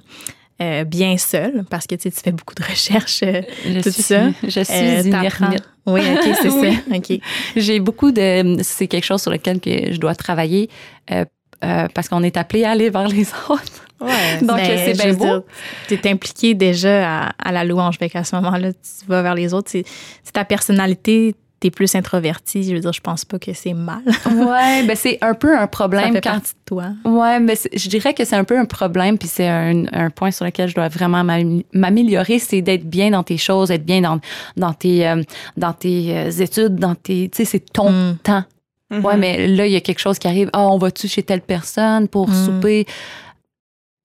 [0.61, 3.21] euh, bien seul parce que tu sais, tu fais beaucoup de recherches.
[3.23, 5.63] euh, Je Tout suis, ça, Je suis euh, une ermite.
[5.85, 6.75] Oui, OK, c'est Oui.
[6.75, 6.95] ça.
[6.95, 7.19] OK.
[7.55, 8.57] J'ai beaucoup de.
[8.61, 10.69] C'est quelque chose sur lequel que je dois travailler
[11.11, 11.25] euh,
[11.63, 13.85] euh, parce qu'on est appelé à aller vers les autres.
[14.01, 14.39] Ouais.
[14.41, 15.25] Donc, c'est bien beau.
[15.89, 17.97] dire, T'es impliqué déjà à, à la louange.
[17.97, 19.69] Fait qu'à ce moment-là, tu vas vers les autres.
[19.71, 19.83] C'est
[20.31, 22.63] ta personnalité, t'es plus introverti.
[22.63, 24.01] Je veux dire, je pense pas que c'est mal.
[24.25, 26.85] Ouais, ben c'est un peu un Ça problème fait quand partie de toi.
[27.05, 30.31] Ouais, mais je dirais que c'est un peu un problème, puis c'est un, un point
[30.31, 34.01] sur lequel je dois vraiment m'am- m'améliorer, c'est d'être bien dans tes choses, être bien
[34.01, 34.19] dans,
[34.57, 35.21] dans tes, euh,
[35.57, 38.17] dans tes euh, études, dans tes, tu sais, c'est ton Mm.
[38.23, 38.43] temps.
[38.91, 39.05] Mhm.
[39.05, 40.49] Ouais, mais là, il y a quelque chose qui arrive.
[40.53, 42.45] Ah, on va-tu chez telle personne pour Mm.
[42.45, 42.85] souper?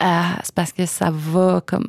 [0.00, 1.86] Ah, c'est parce que ça va comme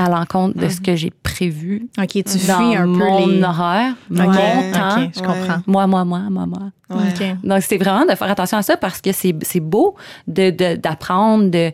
[0.00, 0.82] à l'encontre de ce Mhm.
[0.82, 3.42] que j'ai prévu OK, tu dans fuis un mon peu les.
[3.42, 5.10] horaire, OK, mon temps.
[5.14, 5.62] Je comprends.
[5.66, 6.58] Moi, moi, moi, moi, moi.
[6.90, 7.08] Ouais.
[7.14, 7.36] OK.
[7.44, 9.94] Donc, c'est vraiment de faire attention à ça parce que c'est c'est beau
[10.26, 11.70] de- de- d'apprendre, de,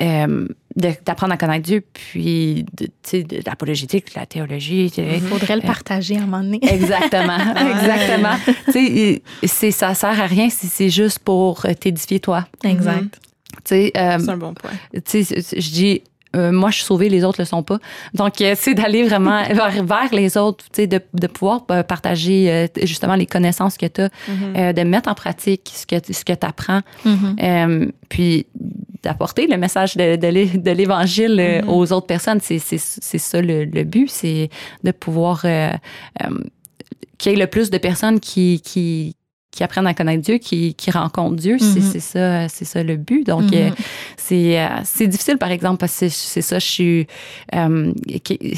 [0.00, 4.90] euh, de- d'apprendre à connaître Dieu, puis de, tu sais, de l'apologétique, de la théologie.
[4.96, 6.60] Il faudrait le partager à un moment donné.
[6.62, 8.36] Exactement, exactement.
[8.66, 12.46] Tu sais, c'est- ça sert à rien si c'est juste pour t'édifier toi.
[12.64, 13.20] Exact.
[13.56, 14.70] Tu sais, euh, C'est un bon point.
[15.04, 16.02] tu sais, je dis,
[16.34, 17.78] euh, moi, je suis sauvée, les autres le sont pas.
[18.14, 21.82] Donc, euh, c'est d'aller vraiment vers, vers les autres, tu sais, de, de pouvoir euh,
[21.82, 24.72] partager euh, justement les connaissances que tu as, Mhm.
[24.72, 27.36] de mettre en pratique ce que, ce que tu apprends, Mhm.
[27.42, 28.46] euh, puis
[29.02, 31.68] d'apporter le message de, de l'é- de l'Évangile euh, Mhm.
[31.68, 32.40] aux autres personnes.
[32.42, 34.48] C'est c'est- c'est ça le, le but, c'est
[34.82, 35.70] de pouvoir euh,
[36.22, 36.38] euh,
[37.18, 39.14] qu'il y ait le plus de personnes qui, qui,
[39.54, 41.56] qui apprennent à connaître Dieu, qui, qui rencontrent Dieu.
[41.58, 41.90] C'est- Mhm.
[41.92, 43.24] C'est ça, c'est ça le but.
[43.26, 43.70] Donc, euh,
[44.16, 47.06] c'est euh, c'est difficile, par exemple, parce que c'est- ça, je suis.
[47.54, 47.92] euh,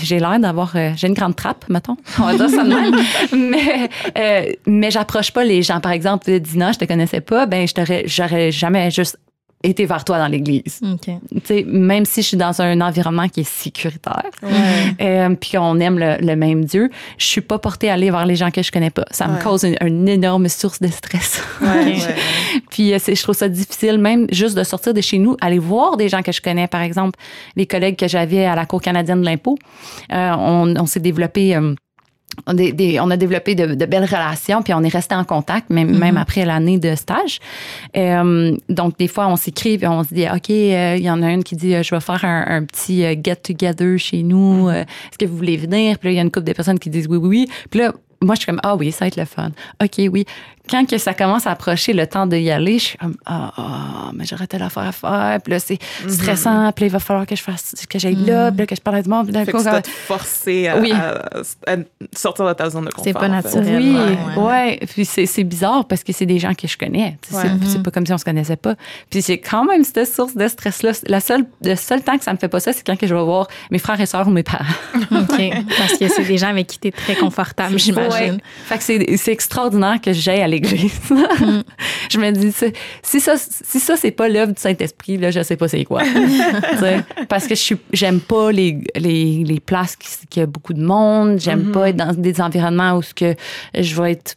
[0.03, 0.75] j'ai l'air d'avoir.
[0.77, 1.97] euh, j'ai une grande trappe, mettons.
[2.19, 2.97] On va dire ça de même.
[3.33, 5.81] mais euh, mais j'approche pas les gens.
[5.81, 9.19] Par exemple, Dina, je te connaissais pas, ben, je t'aurais- j'aurais jamais juste
[9.67, 10.81] été vers toi dans l'église.
[10.83, 11.01] OK.
[11.31, 14.51] Tu sais, même si je suis dans un environnement qui est sécuritaire, Ouais.
[15.01, 18.27] euh, puis qu'on aime le, le même Dieu, je suis pas portée à aller vers
[18.27, 19.05] les gens que je connais pas.
[19.11, 21.43] Ça me cause une, une énorme source de stress.
[21.61, 21.97] Ouais.
[22.71, 25.97] Puis euh, je trouve ça difficile, même juste de sortir de chez nous, aller voir
[25.97, 26.67] des gens que je connais.
[26.69, 27.19] Par exemple,
[27.57, 29.57] les collègues que j'avais à la Cour canadienne de l'impôt,
[30.13, 31.55] euh, on, on s'est développé.
[31.57, 31.75] euh,
[32.53, 35.71] des- des- on a développé de, de belles relations, puis on est resté en contact,
[35.71, 35.99] même, Mhm.
[35.99, 37.39] même après l'année de stage.
[37.97, 41.23] Euh, donc, des fois, on s'écrit, puis on se dit, OK, euh, il y en
[41.23, 44.69] a une qui dit, euh, je vais faire un, un petit get-together chez nous.
[44.69, 45.99] Euh, Est-ce que vous voulez venir?
[45.99, 47.49] Puis là, il y a une couple de personnes qui disent oui, oui, oui.
[47.71, 49.51] Puis là, moi, je suis comme, ah oui, ça va être le fun.
[49.83, 50.25] OK, oui.
[50.69, 54.11] Quand que ça commence à approcher le temps d'y aller, je suis comme, ah, ah,
[54.15, 55.39] mais j'aurais telle affaire à faire.
[55.43, 56.71] Puis là, c'est stressant.
[56.73, 58.81] Puis là, il va falloir que je fasse, que j'aille là, puis là, que je
[58.81, 59.27] parle à du monde.
[59.27, 60.93] Puis là, que tu dois te forcer à, Oui.
[60.93, 61.77] à- à
[62.17, 63.05] sortir de ta zone de confort.
[63.05, 63.83] C'est pas naturel.
[64.37, 64.81] oui, ouais.
[64.93, 67.19] Puis c'est, c'est bizarre parce que c'est des gens que je connais.
[67.33, 67.43] Ouais.
[67.67, 68.75] C'est, pas comme si on se connaissait pas.
[69.11, 70.93] Puis c'est quand même cette source de stress-là.
[71.07, 73.15] La seule, le seul temps que ça me fait pas ça, c'est quand que je
[73.15, 74.65] vais voir mes frères et sœurs ou mes parents.
[75.13, 75.43] OK.
[75.79, 78.35] Parce que c'est des gens avec qui tu es très confortable, j'imagine.
[78.35, 78.41] Ouais.
[78.67, 81.63] Fait que c'est, c'est extraordinaire que j'aille Mm.
[82.11, 82.53] je me dis,
[83.03, 86.03] si ça, si ça c'est pas l'œuvre du Saint-Esprit, là, je sais pas c'est quoi.
[87.29, 90.83] Parce que je suis, j'aime pas les, les, les places qui, qui a beaucoup de
[90.85, 91.39] monde.
[91.41, 91.73] J'aime Mhm.
[91.73, 93.35] pas être dans des environnements où ce que
[93.79, 94.35] je vais être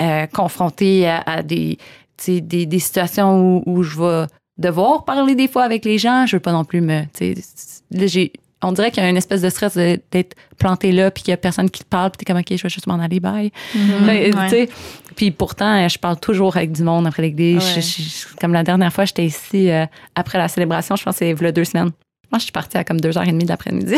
[0.00, 1.78] euh, confrontée à, à des,
[2.26, 6.26] des, des situations où, où je vais devoir parler des fois avec les gens.
[6.26, 9.42] Je veux pas non plus me, là, j'ai, on dirait qu'il y a une espèce
[9.42, 12.24] de stress d'être planté là puis qu'il y a personne qui te parle puis t'es
[12.32, 14.06] comme ok je vais juste m'en aller bye Mhm.
[14.38, 14.68] Ouais.
[15.16, 17.80] Puis pourtant je parle toujours avec du monde après l'église Ouais.
[17.80, 21.34] Je- comme la dernière fois j'étais ici euh, après la célébration je pense que c'est
[21.52, 21.90] deux semaines
[22.34, 23.94] Moi, je suis partie à comme deux heures et demie de l'après-midi.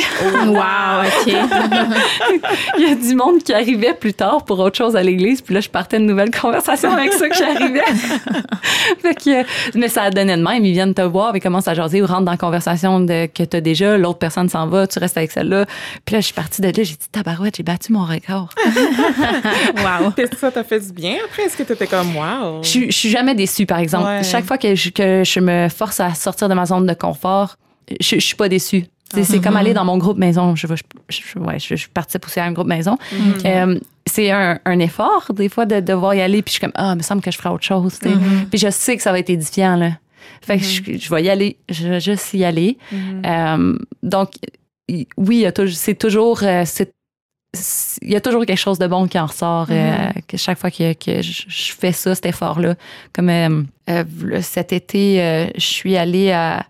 [0.46, 1.26] wow, OK.
[2.78, 5.54] Il y a du monde qui arrivait plus tard pour autre chose à l'église, puis
[5.54, 7.80] là, je partais une nouvelle conversation avec ceux qui arrivaient.
[9.00, 10.62] fait que, mais ça a donné de même.
[10.66, 13.42] Ils viennent te voir, ils commencent à jaser ou rentrent dans la conversation de, que
[13.42, 15.64] tu as déjà, l'autre personne s'en va, tu restes avec celle-là.
[16.04, 18.50] Puis là, je suis partie de là, j'ai dit, tabarouette, j'ai battu mon record.
[18.66, 20.12] wow.
[20.18, 21.44] Est-ce que ça t'a fait du bien après?
[21.44, 22.62] Est-ce que tu étais comme, wow?
[22.62, 24.04] Je, je suis jamais déçue, par exemple.
[24.04, 24.22] Ouais.
[24.24, 27.56] Chaque fois que je, que je me force à sortir de ma zone de confort,
[28.00, 28.84] je, je suis pas déçue.
[29.22, 30.56] C'est comme aller dans mon groupe maison.
[30.56, 30.74] Je, je,
[31.08, 32.98] je, ouais, je, je participe aussi à un groupe maison.
[33.44, 36.42] Euh, c'est un, un effort, des fois, de devoir y aller.
[36.42, 37.92] Puis je suis comme, ah, il me semble que je ferai autre chose.
[37.94, 38.10] sais.
[38.50, 39.76] Puis je sais que ça va être édifiant.
[39.76, 39.92] Là.
[40.42, 41.56] Fait que je, je vais y aller.
[41.68, 42.78] Je vais juste y aller.
[43.24, 44.30] Euh, donc,
[44.88, 45.06] oui,
[45.36, 46.42] il y a tou- c'est toujours.
[46.42, 46.64] euh,
[48.02, 50.70] il y a toujours quelque chose de bon qui en ressort euh, que chaque fois
[50.70, 52.74] que, que je, je fais ça, cet effort-là.
[53.14, 54.04] Comme euh, euh,
[54.42, 56.66] cet été, euh, je suis allée à,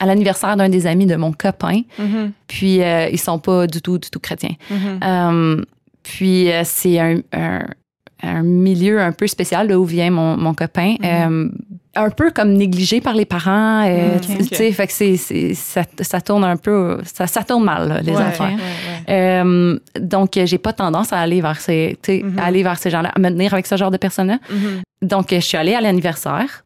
[0.00, 1.80] à l'anniversaire d'un des amis de mon copain.
[1.98, 4.54] Mhm, Puis euh, ils sont pas du tout, du tout chrétiens.
[4.70, 5.00] mhm.
[5.04, 5.62] Euh,
[6.02, 7.64] puis euh, c'est un, un,
[8.22, 10.94] un milieu un peu spécial de où vient mon, mon copain.
[11.04, 11.48] Euh,
[11.98, 13.84] un peu comme négligé par les parents.
[13.86, 17.42] euh, Mhm, tu- sais, fait que c'est, c'est- ça, ça tourne un peu, ça, ça
[17.42, 18.48] tourne mal, là, les Ouais, affaires.
[18.48, 18.54] ouais,
[19.08, 19.14] ouais.
[19.42, 21.98] Euh, donc, j'ai pas tendance à aller vers ces,
[22.36, 24.38] aller vers ces gens-là, à me tenir avec ce genre de personnes-là.
[25.00, 26.64] Donc, je suis allée à l'anniversaire.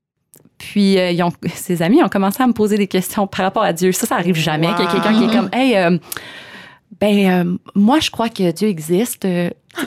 [0.60, 3.64] Puis, euh, ils ont, ses amis ont commencé à me poser des questions par rapport
[3.64, 3.90] à Dieu.
[3.92, 4.68] Ça, ça arrive jamais.
[4.74, 5.98] Qu'il y a quelqu'un qui est comme, hey, euh,
[7.00, 9.26] ben, euh, moi, je crois que Dieu existe.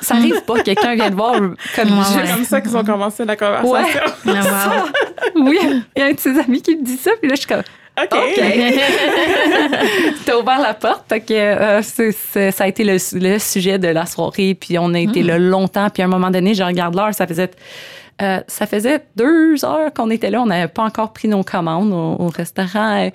[0.01, 2.83] Ça arrive pas que quelqu'un vienne voir comme Ouais, juste- C'est comme ça qu'ils ont
[2.83, 3.71] commencé la conversation.
[3.71, 3.83] Ouais.
[4.27, 4.85] Ah,
[5.35, 5.59] Oui,
[5.95, 7.11] il y a un de ses amis qui me dit ça.
[7.21, 7.61] Puis là, je suis comme,
[8.01, 8.07] OK.
[8.11, 8.41] OK.
[10.25, 11.03] T'as ouvert la porte.
[11.09, 11.81] Fait que euh,
[12.51, 14.55] ça a été le, le sujet de la soirée.
[14.59, 15.89] Puis on a été là longtemps.
[15.89, 17.51] Puis à un moment donné, je regarde l'heure, ça faisait.
[18.21, 20.41] Euh, ça faisait deux heures qu'on était là.
[20.41, 23.09] On n'avait pas encore pris nos commandes au, au restaurant.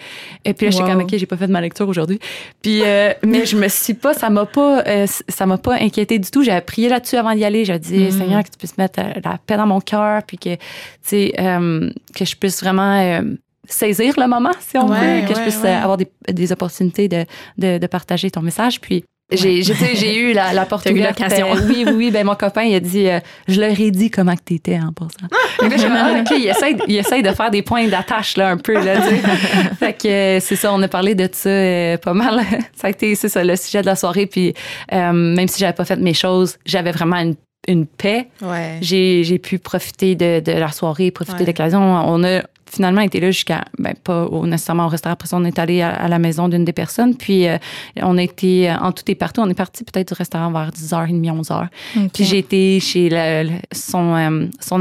[0.44, 0.90] Et puis là, j'étais Wow.
[0.90, 2.18] comme, OK, j'ai pas fait de ma lecture aujourd'hui.
[2.62, 6.18] Puis, euh, mais je me suis pas, ça m'a pas, euh, ça m'a pas inquiété
[6.18, 6.42] du tout.
[6.42, 7.64] J'avais prié là-dessus avant d'y aller.
[7.64, 10.22] J'ai dit, Seigneur, que tu puisses mettre euh, la paix dans mon cœur.
[10.26, 10.60] Puis que, tu
[11.02, 13.22] sais, euh, que je puisse vraiment
[13.68, 15.70] saisir le moment, si on Ouais, veut, que je puisse ouais.
[15.74, 17.24] avoir des, des opportunités de,
[17.58, 18.80] de, de partager ton message.
[18.80, 21.20] Puis, j'ai, j'ai, eu la, la porte ouverte.
[21.20, 22.10] Euh, oui, oui, oui.
[22.10, 24.92] Ben, mon copain, il a dit, euh, je leur ai dit comment que t'étais en
[24.92, 25.28] passant.
[25.62, 28.36] Et là, je comme, ah, OK, il essaye, il essaye de faire des points d'attache,
[28.36, 29.16] là, un peu, là, tu sais.
[29.78, 32.40] Fait que euh, c'est ça, on a parlé de ça euh, pas mal.
[32.74, 34.26] ça a été, c'est ça, le sujet de la soirée.
[34.26, 34.54] Puis,
[34.92, 37.34] euh, même si j'avais pas fait mes choses, j'avais vraiment une,
[37.66, 38.28] une paix.
[38.40, 38.78] Ouais.
[38.80, 41.42] J'ai, j'ai pu profiter de, de la soirée, profiter Ouais.
[41.44, 41.80] de l'occasion.
[41.80, 42.40] On a
[42.70, 45.12] finalement été là jusqu'à, ben, pas au- nécessairement au restaurant.
[45.14, 47.14] Après ça, on est allé à, à la maison d'une des personnes.
[47.16, 47.58] Puis, euh,
[48.02, 49.40] on a été euh, en tout et partout.
[49.40, 51.68] On est parti peut-être du restaurant vers 10h30, 11h.
[52.12, 54.80] Puis, j'ai été chez le- le- son, euh, son,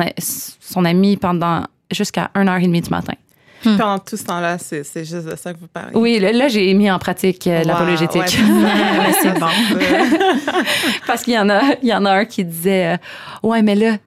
[0.60, 3.14] son ami pendant jusqu'à 1h30 du matin.
[3.64, 5.90] Pendant tout ce temps-là, c'est c'est juste de ça que vous parlez.
[5.96, 8.22] Oui, là, là, j'ai mis en pratique euh, Wow, l'apologétique.
[8.22, 9.14] ouais.
[9.22, 9.48] C'est bon.
[11.08, 12.98] Parce qu'il y en a, il y en a un qui disait euh,
[13.42, 13.98] Ouais, mais là,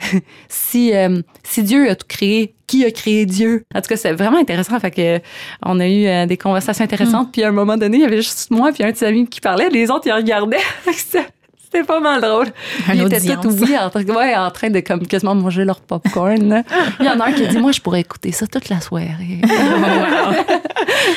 [0.48, 3.64] si, euh, si Dieu a tout créé, qui a créé Dieu?
[3.74, 4.78] En tout cas, c'est vraiment intéressant.
[4.80, 5.20] Fait que,
[5.64, 7.30] on a eu euh, des conversations intéressantes.
[7.32, 9.26] Puis à un moment donné, il y avait juste moi puis un de ses amis
[9.26, 9.68] qui parlait.
[9.70, 10.58] Les autres, ils regardaient.
[10.82, 11.26] Fait que C'était
[11.70, 12.46] c'était pas mal drôle.
[12.88, 16.64] Un Ils étaient tous, oui, en, ouais, en train de comme, quasiment manger leur popcorn.
[17.00, 18.80] Il y en a un qui a dit Moi, je pourrais écouter ça toute la
[18.80, 19.40] soirée.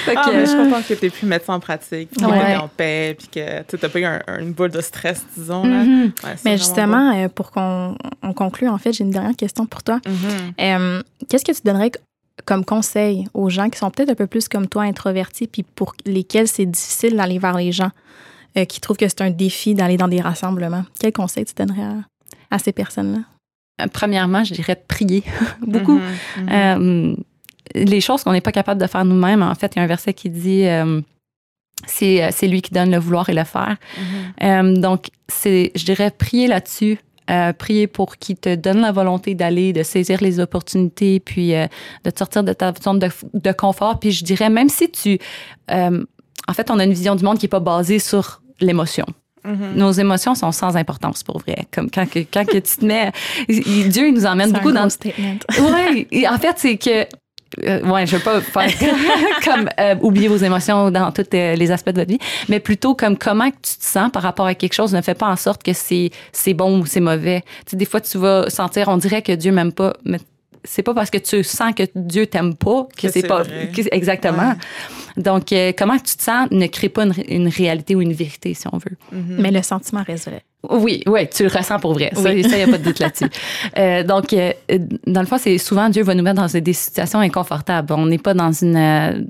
[0.06, 2.26] Fait Ah, mais je suis contente que tu aies pu mettre ça en pratique, puis
[2.26, 2.56] que Ouais.
[2.56, 5.64] en paix, puis que tu n'as pas eu un- un- une boule de stress, disons.
[5.64, 5.84] Là.
[5.84, 6.04] Mhm.
[6.04, 9.66] Ouais, c'est Mais justement, euh, pour qu'on on conclue, en fait, j'ai une dernière question
[9.66, 10.00] pour toi.
[10.08, 10.14] Mhm.
[10.62, 11.92] Euh, Qu'est-ce que tu donnerais
[12.46, 15.94] comme conseil aux gens qui sont peut-être un peu plus comme toi, introvertis, puis pour
[16.06, 17.92] lesquels c'est difficile d'aller vers les gens,
[18.58, 20.86] euh, qui trouvent que c'est un défi d'aller dans des rassemblements?
[21.00, 23.20] Quel conseil tu donnerais à, à ces personnes-là?
[23.82, 25.24] Euh, Premièrement, je dirais de prier
[25.62, 26.00] beaucoup.
[26.00, 26.44] Mhm.
[26.44, 26.50] Mhm.
[26.52, 27.16] Euh,
[27.76, 29.88] les choses qu'on n'est pas capable de faire nous-mêmes, en fait, il y a un
[29.88, 31.02] verset qui dit euh,
[31.88, 33.78] c'est c'est lui qui donne le vouloir et le faire.
[33.98, 34.44] Mhm.
[34.44, 36.98] Euh, donc, c'est, je dirais, prier là-dessus.
[37.30, 41.68] euh, prier pour qu'il te donne la volonté d'aller, de saisir les opportunités, puis euh,
[42.04, 44.00] de te sortir de ta zone de, de confort.
[44.00, 45.20] Puis je dirais, même si tu...
[45.70, 46.04] euh,
[46.50, 49.06] en fait, on a une vision du monde qui n'est pas basée sur l'émotion.
[49.46, 49.76] Mhm.
[49.76, 51.68] Nos émotions sont sans importance pour vrai.
[51.72, 53.12] Comme quand, que, quand que tu te mets...
[53.48, 54.88] Dieu il nous emmène beaucoup un dans
[56.12, 57.06] et en fait, c'est que.
[57.64, 58.70] euh, ouais, je veux pas faire
[59.44, 62.20] comme euh, oublier vos émotions dans tous euh, les aspects de votre vie,
[62.50, 65.28] mais plutôt comme comment tu te sens par rapport à quelque chose ne fait pas
[65.28, 67.42] en sorte que c'est c'est bon ou c'est mauvais.
[67.66, 70.20] Tu sais, des fois, tu vas sentir, on dirait que Dieu m'aime pas, mais
[70.64, 73.72] c'est pas parce que tu sens que Dieu t'aime pas que, Que c'est pas vrai.
[73.76, 74.54] que- exactement.
[75.18, 78.14] Donc, euh, comment tu te sens ne crée pas une, ré- une réalité ou une
[78.14, 78.96] vérité, si on veut.
[79.12, 79.38] Mhm.
[79.40, 80.44] Mais le sentiment reste vrai.
[80.70, 82.12] Oui, oui, tu le ressens pour vrai.
[82.16, 83.30] Ça, il n'y a pas de doute là-dessus.
[83.78, 84.52] Euh, donc, euh,
[85.08, 87.94] dans le fond, c'est souvent Dieu va nous mettre dans des situations inconfortables.
[87.94, 88.76] On n'est pas dans une.
[88.76, 89.22] Euh,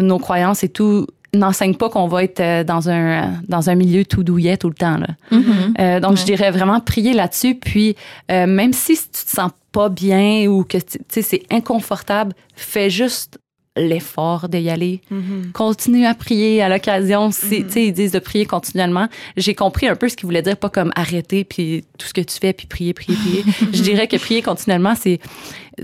[0.00, 1.06] nos croyances et tout
[1.36, 4.98] n'enseigne pas qu'on va être dans un dans un milieu tout douillet tout le temps.
[4.98, 5.08] Là.
[5.32, 6.00] Mm-hmm.
[6.00, 7.54] donc, je dirais vraiment prier là-dessus.
[7.54, 7.96] Puis,
[8.28, 10.78] même si tu te sens pas bien ou que
[11.08, 13.38] c'est inconfortable, fais juste
[13.76, 15.00] l'effort d'y aller.
[15.10, 15.52] Mm-hmm.
[15.52, 17.30] Continue à prier à l'occasion.
[17.30, 19.08] Si, sais, Ils disent de prier continuellement.
[19.36, 22.20] J'ai compris un peu ce qu'ils voulaient dire, pas comme arrêter, puis tout ce que
[22.20, 23.44] tu fais, puis prier, prier, prier.
[23.72, 25.18] Je dirais que prier continuellement, c'est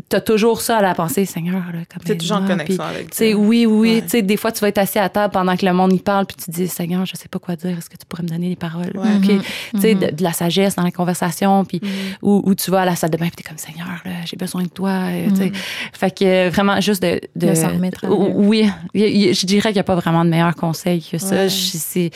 [0.09, 1.57] t'as toujours ça à la pensée, Seigneur.
[1.73, 3.35] Là, comme T'es toujours en connexion avec Dieu.
[3.35, 3.95] oui, oui.
[3.97, 4.03] Ouais.
[4.03, 5.99] Tu sais, des fois, tu vas être assis à table pendant que le monde y
[5.99, 7.77] parle, puis tu te dis, Seigneur, je sais pas quoi dire.
[7.77, 8.93] Est-ce que tu pourrais me donner les paroles?
[8.95, 9.17] Ouais.
[9.17, 9.29] OK.
[9.33, 9.43] Mhm.
[9.75, 11.89] Tu sais, de, de la sagesse dans la conversation, puis Mhm.
[12.23, 14.37] où, où tu vas à la salle de bain, puis t'es comme, Seigneur, là, j'ai
[14.37, 15.09] besoin de toi.
[15.31, 15.47] tu sais.
[15.47, 15.53] Mhm.
[15.93, 17.21] Fait que euh, vraiment, juste de.
[17.37, 18.07] De s'en remettre.
[18.09, 18.69] Oui.
[18.95, 21.35] Je dirais qu'il n'y a pas vraiment de meilleur conseil que ça.
[21.35, 21.49] Ouais.
[21.49, 22.11] Je- C'est.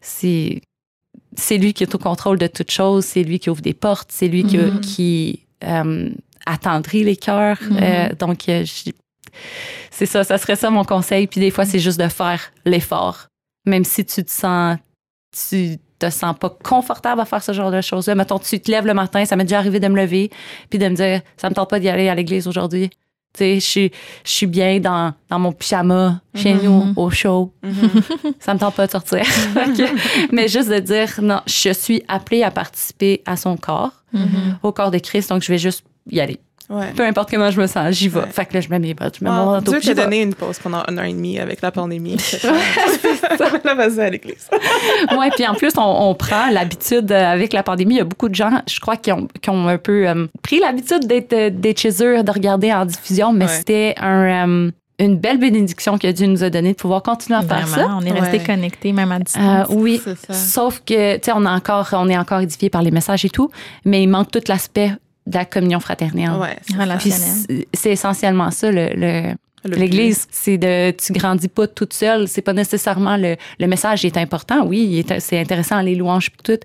[0.00, 0.60] c'est
[1.38, 4.08] c'est lui qui est au contrôle de toutes choses, c'est lui qui ouvre des portes,
[4.10, 4.80] c'est lui qui, Mhm.
[4.80, 6.08] qui euh,
[6.46, 7.58] attendrit les cœurs.
[7.70, 7.78] Mhm.
[7.82, 8.64] Euh, donc, euh,
[9.90, 11.26] c'est ça, ça serait ça mon conseil.
[11.26, 13.26] Puis des fois, c'est juste de faire l'effort.
[13.66, 14.78] Même si tu te sens,
[15.48, 18.14] tu te sens pas confortable à faire ce genre de choses-là.
[18.14, 20.30] Mettons, tu te lèves le matin, ça m'est déjà arrivé de me lever,
[20.70, 22.90] puis de me dire, ça me tente pas d'y aller à l'église aujourd'hui.
[23.32, 23.92] Tu sais, je suis,
[24.24, 26.62] je suis bien dans, dans mon pyjama, chez Mhm.
[26.62, 27.52] nous, au chaud.
[27.62, 27.90] Mhm.
[28.40, 29.20] Ça me tente pas de sortir.
[29.76, 34.58] Que- Mais juste de dire, non, je suis appelée à participer à son corps, Mhm.
[34.62, 36.38] au corps de Christ, donc je vais juste y aller.
[36.68, 36.92] Ouais.
[36.96, 38.18] Peu importe comment je me sens, j'y vais.
[38.20, 38.26] Ouais.
[38.32, 39.52] Fait que là, je mets mes bottes, je mets mon Wow.
[39.52, 42.16] manteau, Dieu t'a donné une pause pendant un an et demi avec la pandémie.
[43.64, 44.48] là, vas-y à l'église.
[45.16, 47.94] Ouais, puis en plus, on, on prend l'habitude euh, avec la pandémie.
[47.94, 50.26] Il y a beaucoup de gens, je crois, qui ont, qui ont un peu euh,
[50.42, 53.50] pris l'habitude d'être euh, d'être chez eux, de regarder en diffusion, mais Ouais.
[53.52, 57.42] c'était un, euh, une belle bénédiction que Dieu nous a donnée de pouvoir continuer à
[57.42, 57.86] faire ça.
[57.96, 58.44] On est resté Ouais.
[58.44, 59.66] connectés même à Euh, distance.
[59.70, 60.32] oui, C'est ça.
[60.34, 63.30] sauf que, tu sais, on, a encore, on est encore édifié par les messages et
[63.30, 63.50] tout,
[63.84, 64.90] mais il manque tout l'aspect
[65.26, 66.30] de la communion fraternelle.
[66.40, 66.56] Ouais,
[67.74, 72.28] c'est essentiellement ça, le- le, L'Église, c'est de, tu grandis pas toute seule.
[72.28, 74.64] C'est pas nécessairement le, le message est important.
[74.64, 76.60] Oui, c'est intéressant les louanges puis tout.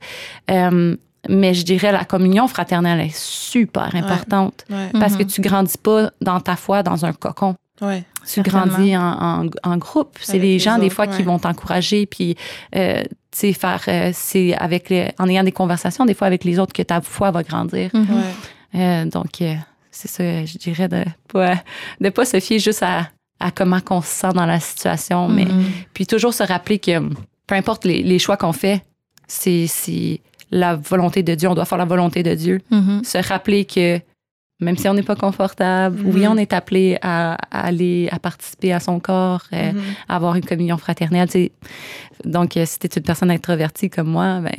[0.51, 0.95] Euh,
[1.27, 4.65] mais je dirais la communion fraternelle est super importante.
[4.69, 4.89] Ouais.
[4.99, 5.29] parce que Mhm.
[5.29, 7.55] tu grandis pas dans ta foi dans un cocon.
[7.81, 8.03] Ouais.
[8.31, 9.01] Tu grandis en,
[9.45, 10.17] en, en groupe.
[10.21, 12.35] C'est les les gens des fois qui vont t'encourager puis
[12.75, 16.43] euh, tu sais faire euh, c'est avec les- en ayant des conversations des fois avec
[16.43, 17.89] les autres que ta foi va grandir.
[17.93, 18.07] Mhm.
[18.09, 18.79] Ouais.
[18.81, 19.55] Euh, donc, euh,
[19.89, 21.55] c'est ça, je dirais, de pas,
[21.99, 23.09] de pas se fier juste à,
[23.39, 25.63] à comment on se sent dans la situation, mais Mhm.
[25.93, 26.99] puis toujours se rappeler que
[27.47, 28.83] peu importe les, les choix qu'on fait,
[29.27, 30.21] c'est c'est
[30.51, 31.49] la volonté de Dieu.
[31.49, 32.59] On doit faire la volonté de Dieu.
[32.69, 33.03] Mhm.
[33.03, 33.99] Se rappeler que
[34.61, 38.71] même si on n'est pas confortable, oui, on est appelé à, à aller, à participer
[38.73, 39.81] à son corps, euh, Mhm.
[40.07, 41.27] à avoir une communion fraternelle.
[41.27, 41.51] tu sais.
[42.25, 44.51] Donc, euh, si tu es une personne introvertie comme moi, ben,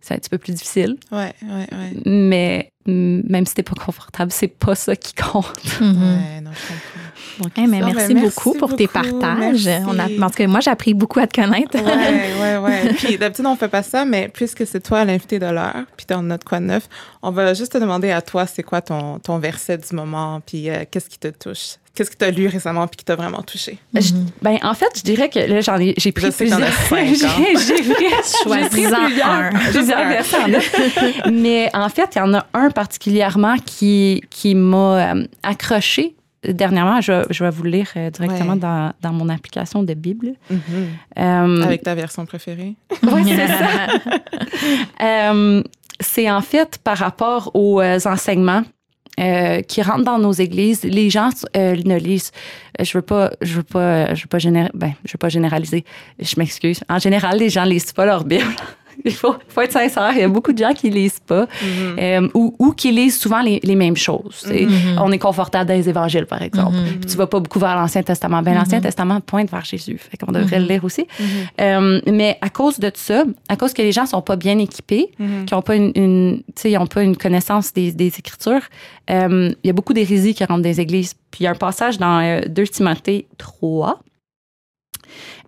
[0.00, 0.96] c'est un petit peu plus difficile.
[1.12, 1.92] Ouais, ouais, ouais.
[2.06, 5.52] Mais même si t'es pas confortable, c'est pas ça qui compte.
[5.80, 5.96] Mhm.
[6.02, 7.11] Ouais, non, je comprends.
[7.38, 9.66] Donc, Eh, mais Ça, merci, ben, merci beaucoup pour tes partages.
[9.66, 9.84] merci.
[9.88, 11.76] On a, en tout cas, moi, j'ai appris beaucoup à te connaître.
[11.78, 12.56] Ouais, ouais,
[12.86, 12.92] ouais.
[12.94, 16.22] Puis d'habitude, on fait pas ça, mais puisque c'est toi l'invité de l'heure, puis en
[16.22, 16.88] notre quoi de neuf,
[17.22, 20.68] on va juste te demander à toi, c'est quoi ton, ton verset du moment, puis
[20.70, 21.76] euh, qu'est-ce qui te touche?
[21.94, 23.78] Qu'est-ce que tu as lu récemment, puis qui t'a vraiment touché?
[23.94, 26.58] je- ben, en fait, je dirais que là, j'en ai, j'ai pris plusieurs.
[26.62, 26.66] hein.
[26.90, 28.04] j'ai, pris- j'ai pris
[28.44, 29.50] Choisis-en plusieurs- un.
[29.70, 31.30] plusieurs versets.
[31.30, 36.14] Mais en fait, il y en a un particulièrement qui, qui m'a euh, accroché
[36.44, 37.00] dernièrement.
[37.00, 38.58] Je, vais- je vais vous le lire euh, directement Ouais.
[38.58, 40.32] dans, dans mon application de Bible.
[40.50, 40.58] Mhm.
[41.18, 42.74] Euh, Avec ta version préférée?
[43.02, 44.18] Ouais, c'est ça.
[45.02, 45.62] Euh,
[46.00, 48.62] c'est en fait par rapport aux enseignements
[49.20, 50.84] euh, qui rentrent dans nos églises.
[50.84, 52.30] Les gens euh, ne lisent.
[52.80, 55.84] Je veux pas, je veux pas, je veux pas génér- ben, je veux pas généraliser.
[56.18, 56.80] Je m'excuse.
[56.88, 58.44] En général, les gens lisent pas leur Bible.
[59.04, 60.10] Il faut, faut être sincère.
[60.14, 61.96] Il y a beaucoup de gens qui lisent pas Mhm.
[61.98, 64.44] euh, ou, ou qui lisent souvent les, les mêmes choses.
[64.48, 64.98] Mhm.
[65.00, 66.76] On est confortable dans les évangiles, par exemple.
[66.76, 67.00] Mhm.
[67.00, 68.42] Puis tu vas pas beaucoup vers l'Ancien Testament.
[68.42, 68.84] Ben, l'Ancien Mhm.
[68.84, 69.98] Testament pointe vers Jésus.
[69.98, 71.06] Fait qu'on devrait le lire aussi.
[71.60, 75.10] Euh, mais à cause de ça, à cause que les gens sont pas bien équipés,
[75.46, 78.62] qui ont pas une, une ils ont pas une connaissance des, des Écritures,
[79.10, 81.14] euh, il y a beaucoup d'hérésies qui rentrent dans les églises.
[81.30, 83.98] Puis il y a un passage dans euh, 2 Timothée 3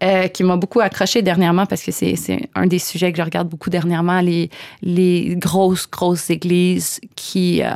[0.02, 2.14] euh, qui m'a beaucoup accroché dernièrement parce que c'est
[2.54, 4.50] un des sujets que je regarde beaucoup dernièrement, les,
[4.82, 7.68] les grosses, grosses églises qui, euh,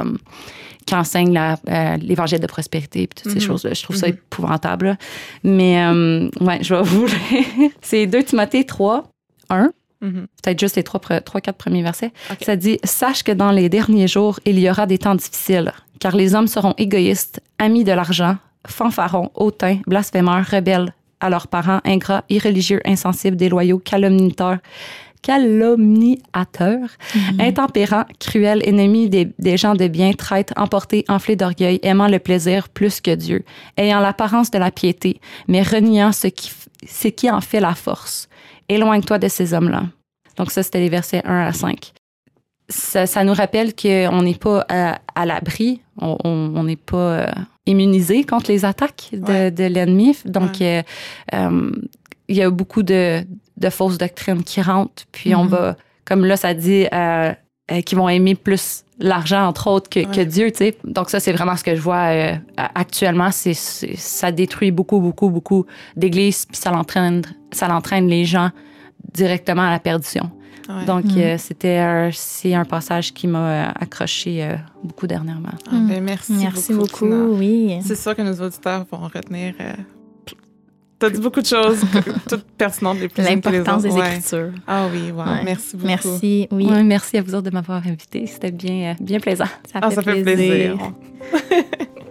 [0.86, 3.44] qui enseignent euh, l'évangile de prospérité et toutes ces Mhm.
[3.46, 3.74] choses-là.
[3.74, 4.14] Je trouve ça Mhm.
[4.14, 4.86] épouvantable.
[4.86, 4.96] là.
[5.44, 5.76] Mais
[6.40, 7.06] ouais, je vais vous.
[7.82, 9.04] C'est 2 Timothée 3,
[9.50, 10.26] 1 Mhm.
[10.42, 12.12] peut-être juste les trois, trois quatre premiers versets.
[12.42, 16.14] Ça dit Sache que dans les derniers jours, il y aura des temps difficiles, car
[16.14, 22.24] les hommes seront égoïstes, amis de l'argent, fanfarons, hautains, blasphémeurs, rebelles à leurs parents, ingrats,
[22.28, 24.58] irréligieux, insensibles, déloyaux, calomniteurs,
[25.22, 26.88] calomniateur,
[27.38, 32.68] intempérant, cruel, ennemi des, des gens de bien, traître, emporté, enflé d'orgueil, aimant le plaisir
[32.68, 33.44] plus que Dieu,
[33.76, 36.50] ayant l'apparence de la piété, mais reniant ce qui,
[36.86, 38.28] ce qui en fait la force.
[38.68, 39.84] Éloigne-toi de ces hommes-là.
[40.36, 41.92] Donc ça, c'était les versets 1 à 5.
[42.68, 47.26] Ça, ça nous rappelle qu'on n'est pas à, à l'abri, on n'est pas euh,
[47.68, 49.50] immunisé contre les attaques de, Ouais.
[49.50, 50.16] de l'ennemi.
[50.24, 50.84] Donc, Ouais.
[51.34, 51.70] euh, euh,
[52.28, 53.22] il y a beaucoup de,
[53.56, 55.04] de fausses doctrines qui rentrent.
[55.12, 55.50] Puis on Mhm.
[55.50, 57.32] va, comme là, ça dit, euh,
[57.70, 60.24] euh, qui vont aimer plus l'argent, entre autres, que, que Ouais.
[60.26, 60.50] Dieu.
[60.84, 62.34] Donc ça, c'est vraiment ce que je vois euh,
[62.74, 63.30] actuellement.
[63.30, 65.66] C'est- ça détruit beaucoup, beaucoup, beaucoup
[65.96, 68.50] d'églises, puis ça l'entraîne, ça l'entraîne les gens
[69.14, 70.30] directement à la perdition.
[70.68, 70.84] Ouais.
[70.84, 71.18] Donc, Mhm.
[71.18, 73.38] euh, c'était un, c'est un passage qui m'a
[73.68, 75.48] euh, accroché euh, beaucoup dernièrement.
[75.66, 77.78] Ah, ben, merci, Merci beaucoup, oui.
[77.82, 79.54] C'est sûr que nos auditeurs vont retenir.
[79.60, 79.72] Euh,
[81.00, 81.80] T'as dit beaucoup de choses,
[82.28, 83.90] toutes pertinentes, les plus L'importance des.
[83.92, 84.16] Ouais.
[84.16, 84.50] Écritures.
[84.66, 85.18] Ah oui, wow.
[85.22, 85.44] Ouais.
[85.44, 85.86] Merci beaucoup.
[85.86, 86.66] Merci, oui.
[86.66, 88.26] Ouais, merci à vous autres de m'avoir invité.
[88.26, 89.44] C'était bien, bien plaisant.
[89.72, 90.76] Ça, Ah, fait ça fait plaisir.
[90.76, 90.92] plaisir.